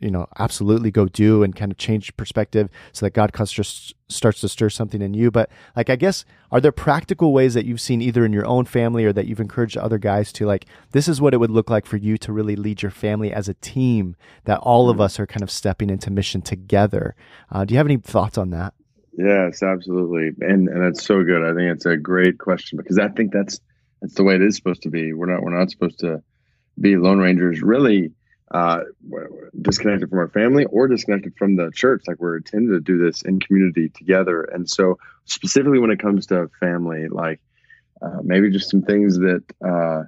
[0.00, 4.40] you know absolutely go do and kind of change perspective so that god just starts
[4.40, 5.30] to stir something in you.
[5.30, 8.64] But like i guess are there practical ways that you've seen either in your own
[8.64, 11.70] family or that you've encouraged other guys to like this is what it would look
[11.70, 15.20] like for you to really lead your family as a team that all of us
[15.20, 17.14] are kind of stepping into mission together?
[17.50, 18.74] Uh, do you have any thoughts on that?
[19.16, 21.42] Yes, absolutely, and and that's so good.
[21.42, 23.58] I think it's a great question because I think that's
[24.00, 25.12] that's the way it is supposed to be.
[25.12, 26.22] We're not we're not supposed to
[26.80, 28.12] be lone rangers, really
[28.50, 28.80] uh,
[29.60, 32.04] disconnected from our family or disconnected from the church.
[32.06, 36.26] Like we're intended to do this in community together, and so specifically when it comes
[36.26, 37.40] to family, like
[38.02, 39.44] uh, maybe just some things that.
[39.64, 40.04] Uh,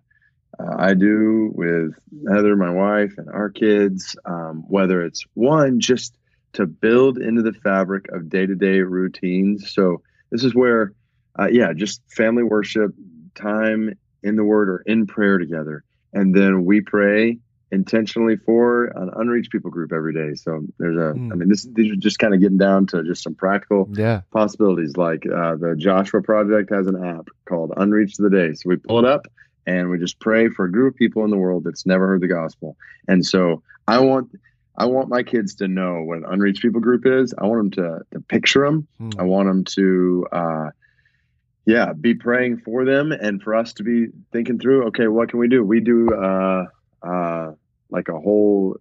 [0.58, 1.94] uh, I do with
[2.28, 6.18] Heather, my wife, and our kids, um, whether it's one, just
[6.54, 9.72] to build into the fabric of day to day routines.
[9.72, 10.92] So, this is where,
[11.38, 12.92] uh, yeah, just family worship,
[13.34, 15.84] time in the Word or in prayer together.
[16.12, 17.38] And then we pray
[17.72, 20.34] intentionally for an unreached people group every day.
[20.34, 21.32] So there's a, mm.
[21.32, 24.22] I mean, this these are just kind of getting down to just some practical yeah.
[24.32, 24.96] possibilities.
[24.96, 28.54] Like uh, the Joshua Project has an app called Unreached of the Day.
[28.54, 29.26] So we pull it up
[29.66, 32.20] and we just pray for a group of people in the world that's never heard
[32.20, 32.76] the gospel.
[33.06, 34.30] And so I want
[34.76, 37.34] I want my kids to know what an unreached people group is.
[37.36, 38.88] I want them to, to picture them.
[38.98, 39.10] Hmm.
[39.18, 40.70] I want them to, uh,
[41.66, 45.38] yeah, be praying for them and for us to be thinking through, okay, what can
[45.38, 45.62] we do?
[45.62, 46.66] We do, uh,
[47.02, 47.52] uh,
[47.90, 48.76] like a whole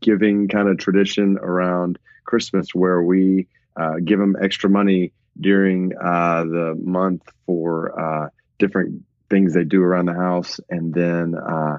[0.00, 6.44] giving kind of tradition around Christmas where we, uh, give them extra money during, uh,
[6.44, 10.60] the month for, uh, different things they do around the house.
[10.68, 11.78] And then, uh,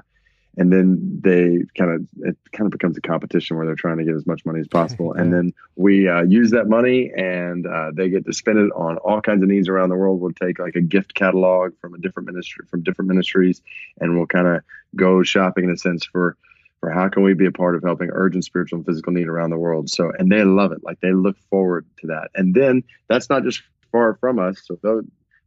[0.56, 4.04] and then they kind of it kind of becomes a competition where they're trying to
[4.04, 5.14] get as much money as possible.
[5.20, 8.96] And then we uh, use that money and uh, they get to spend it on
[8.98, 10.20] all kinds of needs around the world.
[10.20, 13.62] We'll take like a gift catalog from a different ministry from different ministries
[14.00, 14.62] and we'll kind of
[14.96, 16.36] go shopping in a sense for
[16.80, 19.50] for how can we be a part of helping urgent spiritual and physical need around
[19.50, 19.90] the world.
[19.90, 20.82] So and they love it.
[20.82, 22.30] Like they look forward to that.
[22.34, 25.02] And then that's not just far from us so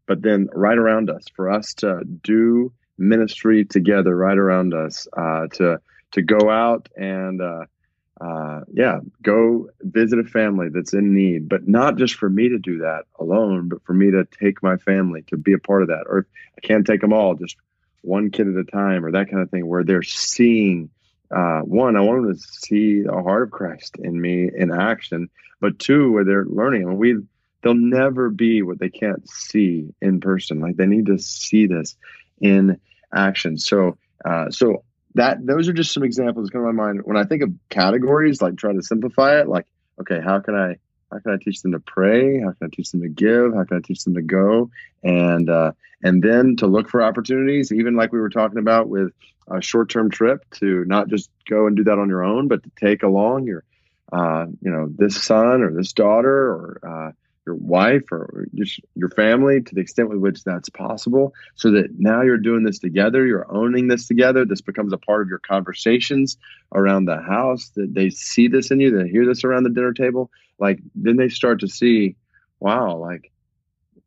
[0.05, 5.47] but then right around us for us to do ministry together right around us uh,
[5.53, 5.79] to
[6.11, 7.65] to go out and uh,
[8.21, 12.59] uh, yeah go visit a family that's in need but not just for me to
[12.59, 15.87] do that alone but for me to take my family to be a part of
[15.89, 16.03] that.
[16.07, 16.27] Or
[16.57, 17.57] i can't take them all just
[18.01, 20.89] one kid at a time or that kind of thing where they're seeing
[21.31, 25.29] uh, one i want them to see the heart of christ in me in action
[25.63, 26.83] but two where they're learning.
[26.83, 27.15] And we
[27.61, 30.59] they'll never be what they can't see in person.
[30.59, 31.95] Like they need to see this
[32.39, 32.79] in
[33.13, 33.57] action.
[33.57, 34.83] So, uh, so
[35.15, 37.51] that those are just some examples that come to my mind when I think of
[37.69, 38.41] categories.
[38.41, 39.47] Like try to simplify it.
[39.47, 39.65] Like,
[40.01, 40.77] okay, how can I
[41.11, 42.39] how can I teach them to pray?
[42.39, 43.53] How can I teach them to give?
[43.53, 44.71] How can I teach them to go?
[45.03, 49.13] And uh, and then to look for opportunities, even like we were talking about with
[49.47, 52.63] a short term trip, to not just go and do that on your own, but
[52.63, 53.63] to take along your
[54.11, 57.11] uh, you know this son or this daughter or uh,
[57.45, 61.87] your wife or just your family to the extent with which that's possible so that
[61.97, 65.39] now you're doing this together you're owning this together this becomes a part of your
[65.39, 66.37] conversations
[66.73, 69.93] around the house that they see this in you they hear this around the dinner
[69.93, 70.29] table
[70.59, 72.15] like then they start to see
[72.59, 73.31] wow like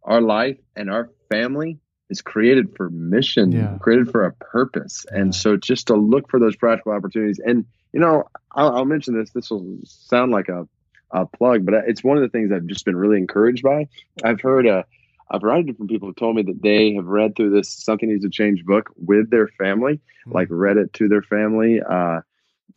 [0.03, 1.79] our life and our family
[2.09, 3.77] is created for mission yeah.
[3.81, 5.19] created for a purpose yeah.
[5.19, 9.19] and so just to look for those practical opportunities and you know I'll, I'll mention
[9.19, 10.67] this this will sound like a
[11.11, 13.89] uh, plug, but it's one of the things I've just been really encouraged by.
[14.25, 14.85] I've heard a,
[15.31, 18.11] a variety of different people have told me that they have read through this Something
[18.11, 20.33] Needs to Change book with their family, mm-hmm.
[20.33, 22.21] like read it to their family uh,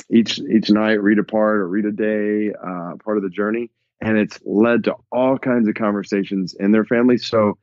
[0.10, 3.70] each each night, read a part or read a day, uh, part of the journey,
[4.02, 7.18] and it's led to all kinds of conversations in their family.
[7.18, 7.58] So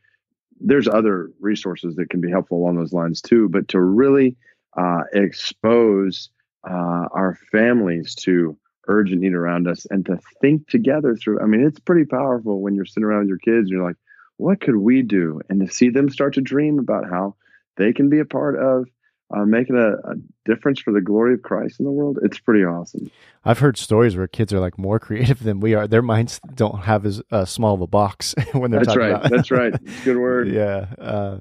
[0.61, 3.49] there's other resources that can be helpful along those lines too.
[3.49, 4.37] But to really
[4.77, 6.31] uh, expose
[6.69, 8.57] uh, our families to
[8.87, 11.41] urgent need around us and to think together through.
[11.41, 13.97] I mean, it's pretty powerful when you're sitting around with your kids and you're like,
[14.37, 15.41] what could we do?
[15.49, 17.37] And to see them start to dream about how
[17.77, 18.87] they can be a part of
[19.35, 20.15] uh, making a, a,
[20.45, 23.11] difference for the glory of Christ in the world, it's pretty awesome.
[23.45, 25.89] I've heard stories where kids are like more creative than we are.
[25.89, 29.27] Their minds don't have as uh, small of a box when they're That's talking right.
[29.27, 29.31] about.
[29.31, 29.75] That's right.
[30.05, 30.49] Good word.
[30.53, 30.87] yeah.
[30.99, 31.41] Uh,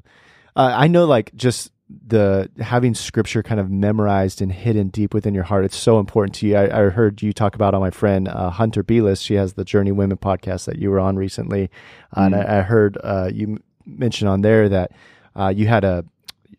[0.56, 1.72] I know, like just
[2.08, 5.66] the having scripture kind of memorized and hidden deep within your heart.
[5.66, 6.56] It's so important to you.
[6.56, 9.22] I, I heard you talk about on my friend uh, Hunter Beless.
[9.22, 12.20] She has the Journey Women podcast that you were on recently, mm-hmm.
[12.20, 14.92] and I, I heard uh, you mention on there that
[15.36, 16.06] uh, you had a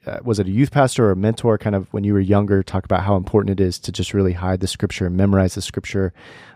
[0.06, 2.62] uh, was it a youth pastor or a mentor kind of when you were younger
[2.62, 5.62] talk about how important it is to just really hide the scripture and memorize the
[5.62, 6.12] scripture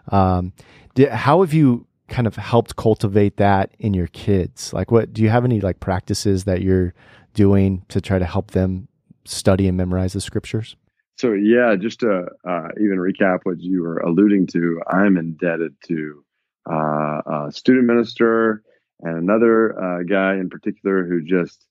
[0.08, 0.52] um,
[0.94, 5.22] did, how have you kind of helped cultivate that in your kids like what do
[5.22, 6.94] you have any like practices that you're
[7.34, 8.88] doing to try to help them
[9.24, 10.76] study and memorize the scriptures?
[11.16, 16.24] So yeah just to uh, even recap what you were alluding to i'm indebted to
[16.70, 18.62] uh, a student minister
[19.02, 21.66] and another uh, guy in particular who just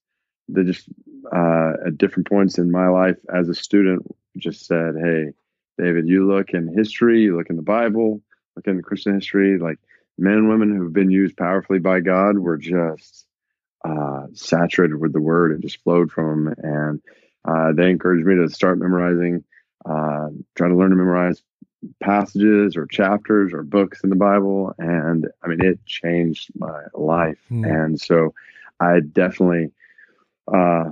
[0.47, 0.89] they just
[1.32, 4.03] uh, at different points in my life as a student
[4.38, 5.32] just said, "Hey,
[5.78, 8.22] David, you look in history, you look in the Bible,
[8.55, 9.78] look in Christian history, like
[10.18, 13.26] men and women who've been used powerfully by God were just
[13.84, 15.51] uh, saturated with the Word.
[15.51, 17.01] It just flowed from them, and
[17.45, 19.43] uh, they encouraged me to start memorizing,
[19.86, 21.41] uh, try to learn to memorize
[22.01, 27.39] passages or chapters or books in the Bible, and I mean, it changed my life,
[27.49, 27.65] mm.
[27.65, 28.34] and so
[28.80, 29.71] I definitely."
[30.53, 30.91] uh,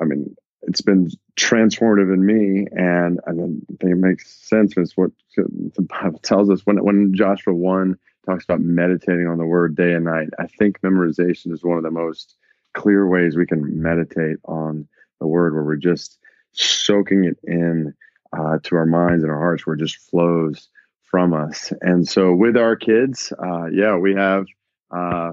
[0.00, 4.74] I mean, it's been transformative in me, and I think it makes sense.
[4.76, 7.98] It's what the Bible tells us when when Joshua one
[8.28, 10.28] talks about meditating on the Word day and night.
[10.38, 12.36] I think memorization is one of the most
[12.74, 14.86] clear ways we can meditate on
[15.20, 16.18] the Word, where we're just
[16.52, 17.94] soaking it in
[18.36, 20.68] uh, to our minds and our hearts, where it just flows
[21.04, 21.72] from us.
[21.80, 24.46] And so, with our kids, uh, yeah, we have.
[24.90, 25.32] Uh,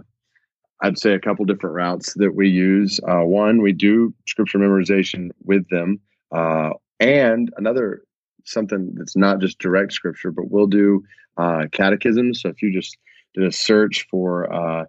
[0.82, 3.00] I'd say a couple different routes that we use.
[3.08, 6.00] Uh, one, we do scripture memorization with them,
[6.32, 8.04] uh, and another
[8.46, 11.04] something that's not just direct scripture, but we'll do
[11.38, 12.42] uh, catechisms.
[12.42, 12.98] So if you just
[13.34, 14.86] did a search for uh,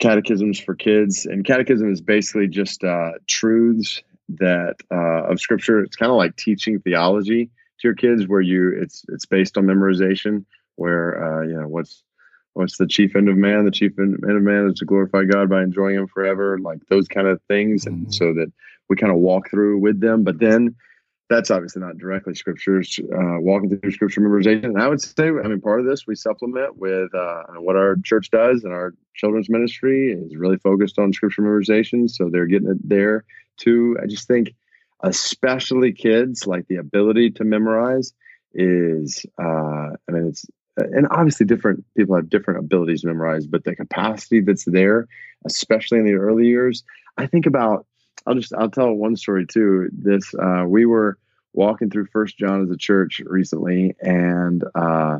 [0.00, 5.80] catechisms for kids, and catechism is basically just uh, truths that uh, of scripture.
[5.82, 9.64] It's kind of like teaching theology to your kids, where you it's it's based on
[9.64, 10.44] memorization.
[10.76, 12.04] Where you know what's
[12.58, 13.64] what's the chief end of man?
[13.64, 17.08] The chief end of man is to glorify God by enjoying Him forever, like those
[17.08, 18.10] kind of things, and mm-hmm.
[18.10, 18.52] so that
[18.88, 20.24] we kind of walk through with them.
[20.24, 20.74] But then
[21.28, 24.64] that's obviously not directly scriptures, uh, walking through scripture memorization.
[24.64, 27.96] And I would say, I mean, part of this we supplement with uh, what our
[28.02, 32.08] church does and our children's ministry is really focused on scripture memorization.
[32.08, 33.24] So they're getting it there
[33.58, 33.96] too.
[34.02, 34.54] I just think,
[35.00, 38.12] especially kids, like the ability to memorize
[38.54, 40.46] is, uh, I mean, it's
[40.78, 45.08] and obviously different people have different abilities to memorize but the capacity that's there
[45.44, 46.84] especially in the early years
[47.16, 47.84] i think about
[48.28, 51.18] i'll just i'll tell one story too this uh, we were
[51.52, 55.18] walking through first john as a church recently and uh,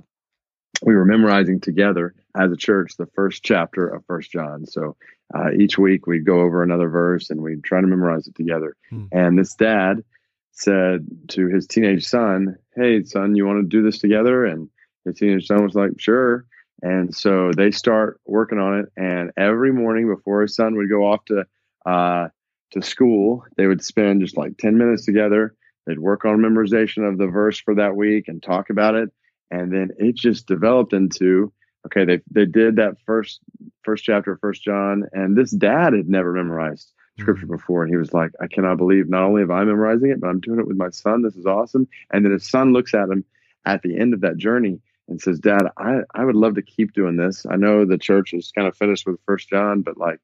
[0.82, 4.96] we were memorizing together as a church the first chapter of first john so
[5.34, 8.76] uh, each week we'd go over another verse and we'd try to memorize it together
[8.90, 9.06] hmm.
[9.12, 10.04] and this dad
[10.52, 14.68] said to his teenage son hey son you want to do this together and
[15.08, 16.44] the teenage son was like, sure.
[16.82, 18.92] And so they start working on it.
[18.96, 21.44] And every morning before his son would go off to
[21.84, 22.28] uh,
[22.72, 25.54] to school, they would spend just like 10 minutes together.
[25.86, 29.10] They'd work on memorization of the verse for that week and talk about it.
[29.50, 31.52] And then it just developed into
[31.86, 33.40] okay, they they did that first
[33.82, 37.56] first chapter of First John, and this dad had never memorized scripture mm-hmm.
[37.56, 40.28] before, and he was like, I cannot believe not only am I memorizing it, but
[40.28, 41.22] I'm doing it with my son.
[41.22, 41.88] This is awesome.
[42.12, 43.24] And then his son looks at him
[43.64, 46.92] at the end of that journey and says, Dad, I, I would love to keep
[46.92, 47.46] doing this.
[47.50, 50.20] I know the church is kind of finished with First John, but like,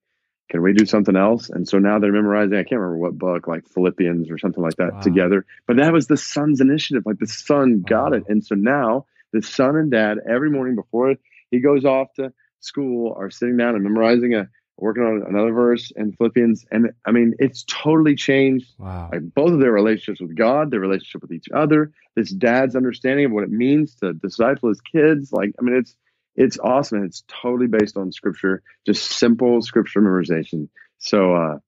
[0.50, 1.50] can we do something else?
[1.50, 4.76] And so now they're memorizing, I can't remember what book, like Philippians or something like
[4.76, 5.00] that wow.
[5.00, 5.46] together.
[5.66, 7.04] But that was the son's initiative.
[7.06, 8.10] Like the son wow.
[8.10, 8.24] got it.
[8.28, 11.14] And so now the son and dad, every morning before
[11.50, 15.92] he goes off to school, are sitting down and memorizing a working on another verse
[15.94, 16.66] in Philippians.
[16.70, 19.08] And I mean, it's totally changed wow.
[19.12, 23.26] like both of their relationships with God, their relationship with each other, this dad's understanding
[23.26, 25.32] of what it means to disciple his kids.
[25.32, 25.96] Like, I mean, it's
[26.36, 27.04] it's awesome.
[27.04, 30.68] It's totally based on scripture, just simple scripture memorization.
[30.98, 31.58] So uh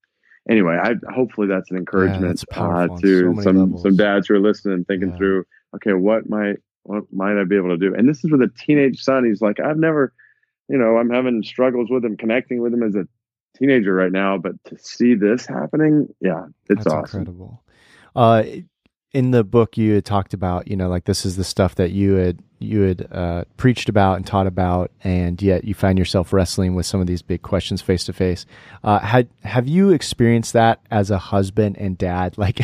[0.48, 3.82] anyway, I hopefully that's an encouragement yeah, uh, to so some levels.
[3.82, 5.16] some dads who are listening and thinking yeah.
[5.16, 5.44] through,
[5.76, 7.94] okay, what might what might I be able to do?
[7.94, 9.24] And this is with a teenage son.
[9.24, 10.12] He's like, I've never
[10.68, 13.06] you know, I'm having struggles with him, connecting with him as a
[13.56, 17.20] teenager right now, but to see this happening, yeah, it's That's awesome.
[17.20, 17.62] incredible.
[18.14, 18.42] Uh,
[19.16, 21.90] in the book, you had talked about, you know, like this is the stuff that
[21.90, 26.34] you had you had uh, preached about and taught about, and yet you find yourself
[26.34, 28.44] wrestling with some of these big questions face to face.
[28.84, 32.36] Had have you experienced that as a husband and dad?
[32.46, 32.60] Like,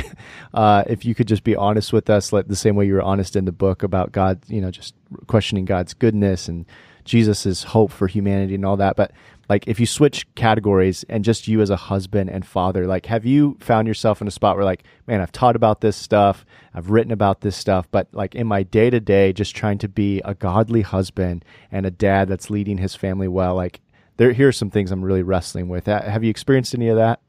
[0.52, 3.02] uh, if you could just be honest with us, like the same way you were
[3.02, 4.94] honest in the book about God, you know, just
[5.28, 6.66] questioning God's goodness and
[7.06, 9.12] Jesus's hope for humanity and all that, but
[9.48, 13.24] like if you switch categories and just you as a husband and father like have
[13.24, 16.90] you found yourself in a spot where like man i've taught about this stuff i've
[16.90, 20.20] written about this stuff but like in my day to day just trying to be
[20.24, 23.80] a godly husband and a dad that's leading his family well like
[24.16, 25.86] there here are some things i'm really wrestling with.
[25.86, 27.20] Have you experienced any of that?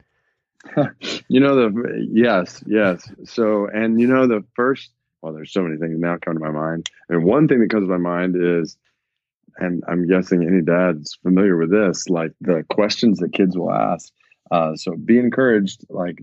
[1.28, 3.10] You know the yes yes.
[3.24, 4.90] So and you know the first
[5.20, 6.88] well there's so many things now come to my mind.
[7.08, 8.76] And one thing that comes to my mind is
[9.58, 14.12] and I'm guessing any dad's familiar with this, like the questions that kids will ask.
[14.50, 15.84] Uh, so be encouraged.
[15.88, 16.18] Like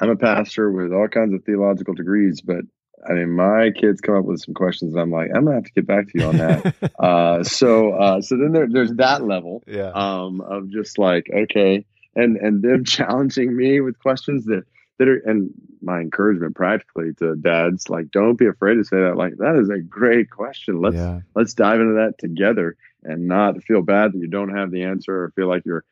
[0.00, 2.64] I'm a pastor with all kinds of theological degrees, but
[3.08, 5.64] I mean, my kids come up with some questions, and I'm like, I'm gonna have
[5.64, 6.92] to get back to you on that.
[6.98, 9.90] uh, so, uh, so then there, there's that level, yeah.
[9.90, 11.84] um, of just like, okay,
[12.14, 14.64] and and them challenging me with questions that
[14.98, 15.50] that are, and
[15.82, 19.16] my encouragement practically to dads, like, don't be afraid to say that.
[19.16, 20.80] Like, that is a great question.
[20.80, 21.20] Let's yeah.
[21.34, 25.24] let's dive into that together and not feel bad that you don't have the answer
[25.24, 25.84] or feel like you're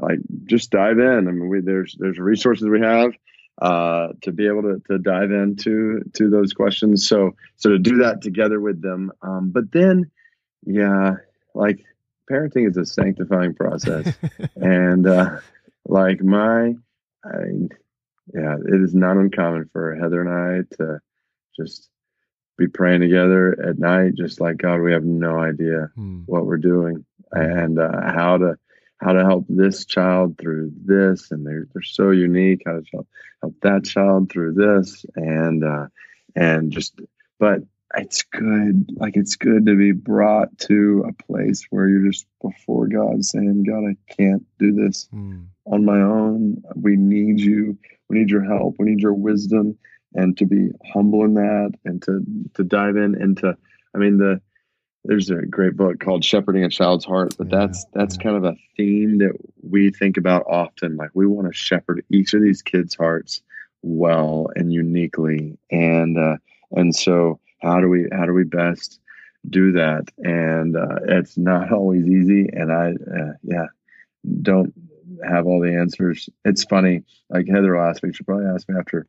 [0.00, 1.28] like just dive in.
[1.28, 3.12] I mean, we, there's there's resources we have
[3.62, 7.08] uh, to be able to, to dive into to those questions.
[7.08, 9.12] So so to do that together with them.
[9.22, 10.10] Um, but then,
[10.64, 11.14] yeah,
[11.54, 11.84] like
[12.30, 14.14] parenting is a sanctifying process,
[14.56, 15.38] and uh,
[15.86, 16.74] like my,
[17.24, 17.68] I
[18.34, 21.00] yeah, it is not uncommon for Heather and I to
[21.56, 21.88] just
[22.58, 26.22] be praying together at night, just like God, we have no idea hmm.
[26.26, 28.56] what we're doing and uh, how to
[28.98, 32.62] how to help this child through this, and they're they're so unique.
[32.64, 33.08] How to help,
[33.42, 35.86] help that child through this, and uh,
[36.34, 36.98] and just,
[37.38, 37.60] but
[37.96, 38.90] it's good.
[38.96, 43.64] Like it's good to be brought to a place where you're just before God, saying,
[43.64, 45.44] God, I can't do this hmm.
[45.66, 46.62] on my own.
[46.74, 47.78] We need you
[48.08, 48.76] we need your help.
[48.78, 49.76] We need your wisdom
[50.14, 52.24] and to be humble in that and to
[52.54, 53.56] to dive in and to
[53.94, 54.40] I mean the
[55.04, 58.22] there's a great book called Shepherding a Child's Heart, but yeah, that's that's yeah.
[58.22, 60.96] kind of a theme that we think about often.
[60.96, 63.40] Like we want to shepherd each of these kids' hearts
[63.82, 66.36] well and uniquely, and uh,
[66.72, 69.00] and so how do we how do we best
[69.48, 70.04] do that?
[70.18, 73.66] And uh, it's not always easy, and I uh, yeah
[74.42, 74.72] don't
[75.26, 76.28] have all the answers.
[76.44, 77.04] It's funny.
[77.30, 79.06] Like Heather last week, she probably asked me after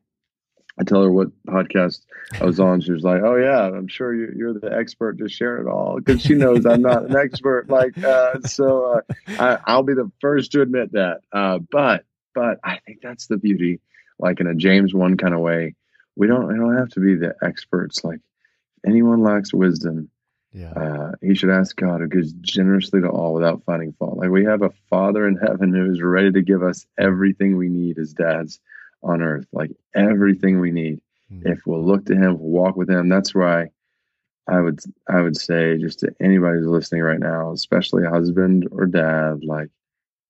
[0.80, 2.06] I tell her what podcast
[2.40, 2.82] I was on.
[2.82, 5.18] She was like, "Oh yeah, I'm sure you, are the expert.
[5.18, 7.70] Just share it all because she knows I'm not an expert.
[7.70, 9.02] Like, uh, so
[9.40, 11.22] uh, I, will be the first to admit that.
[11.32, 12.04] Uh, but
[12.36, 13.82] but I think that's the beauty.
[14.20, 15.76] Like in a James one kind of way,
[16.16, 18.04] we don't we don't have to be the experts.
[18.04, 18.20] Like
[18.88, 20.10] anyone lacks wisdom,
[20.54, 20.72] yeah.
[20.72, 24.18] Uh, he should ask God who gives generously to all without finding fault.
[24.18, 27.70] Like we have a Father in heaven who is ready to give us everything we
[27.70, 28.60] need as dads
[29.04, 31.00] on earth, like everything we need.
[31.32, 31.52] Mm-hmm.
[31.52, 33.10] If we'll look to Him, we'll walk with Him.
[33.10, 33.70] That's why
[34.48, 34.80] I would
[35.10, 39.44] I would say just to anybody who's listening right now, especially a husband or dad,
[39.44, 39.70] like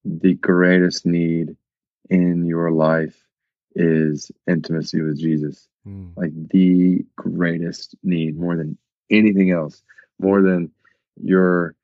[0.03, 1.55] the greatest need
[2.09, 3.26] in your life
[3.77, 5.67] is intimacy with Jesus.
[5.87, 6.11] Mm.
[6.15, 8.77] Like the greatest need more than
[9.09, 9.81] anything else
[10.19, 10.71] more than
[11.21, 11.75] your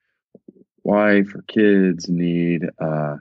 [0.83, 3.17] wife or kids need uh,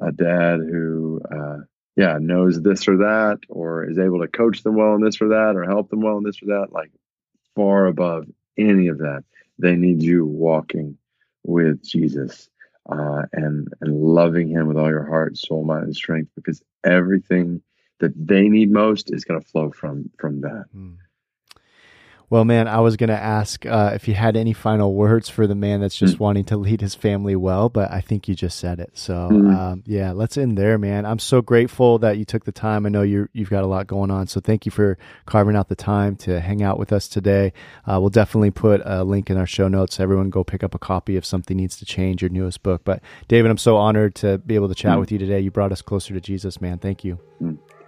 [0.00, 1.58] a dad who, uh,
[1.96, 5.28] yeah, knows this or that, or is able to coach them well in this or
[5.28, 6.72] that, or help them well in this or that.
[6.72, 6.90] Like
[7.54, 8.26] far above
[8.58, 9.24] any of that,
[9.58, 10.98] they need you walking
[11.44, 12.50] with Jesus
[12.90, 17.62] uh, and and loving Him with all your heart, soul, mind, and strength, because everything
[18.00, 20.66] that they need most is going to flow from from that.
[20.74, 20.96] Mm.
[22.28, 25.46] Well, man, I was going to ask uh, if you had any final words for
[25.46, 26.20] the man that's just mm.
[26.20, 28.98] wanting to lead his family well, but I think you just said it.
[28.98, 29.56] So, mm.
[29.56, 31.06] um, yeah, let's end there, man.
[31.06, 32.84] I'm so grateful that you took the time.
[32.84, 35.68] I know you you've got a lot going on, so thank you for carving out
[35.68, 37.52] the time to hang out with us today.
[37.86, 40.00] Uh, we'll definitely put a link in our show notes.
[40.00, 42.22] Everyone, go pick up a copy if something needs to change.
[42.22, 45.00] Your newest book, but David, I'm so honored to be able to chat mm.
[45.00, 45.38] with you today.
[45.38, 46.78] You brought us closer to Jesus, man.
[46.78, 47.20] Thank you.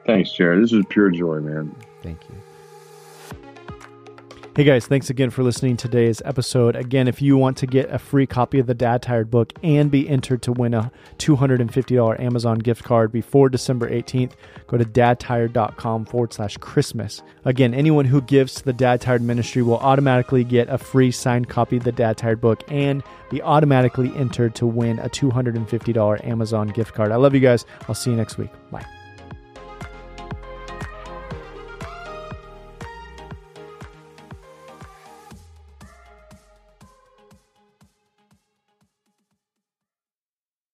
[0.09, 0.62] Thanks, Jerrad.
[0.62, 1.76] This is pure joy, man.
[2.02, 2.34] Thank you.
[4.56, 6.76] Hey guys, thanks again for listening to today's episode.
[6.76, 9.90] Again, if you want to get a free copy of the Dad Tired book and
[9.90, 14.32] be entered to win a $250 Amazon gift card before December 18th,
[14.66, 17.22] go to dadtired.com forward slash Christmas.
[17.44, 21.50] Again, anyone who gives to the Dad Tired ministry will automatically get a free signed
[21.50, 26.68] copy of the Dad Tired book and be automatically entered to win a $250 Amazon
[26.68, 27.12] gift card.
[27.12, 27.66] I love you guys.
[27.86, 28.50] I'll see you next week.
[28.70, 28.86] Bye.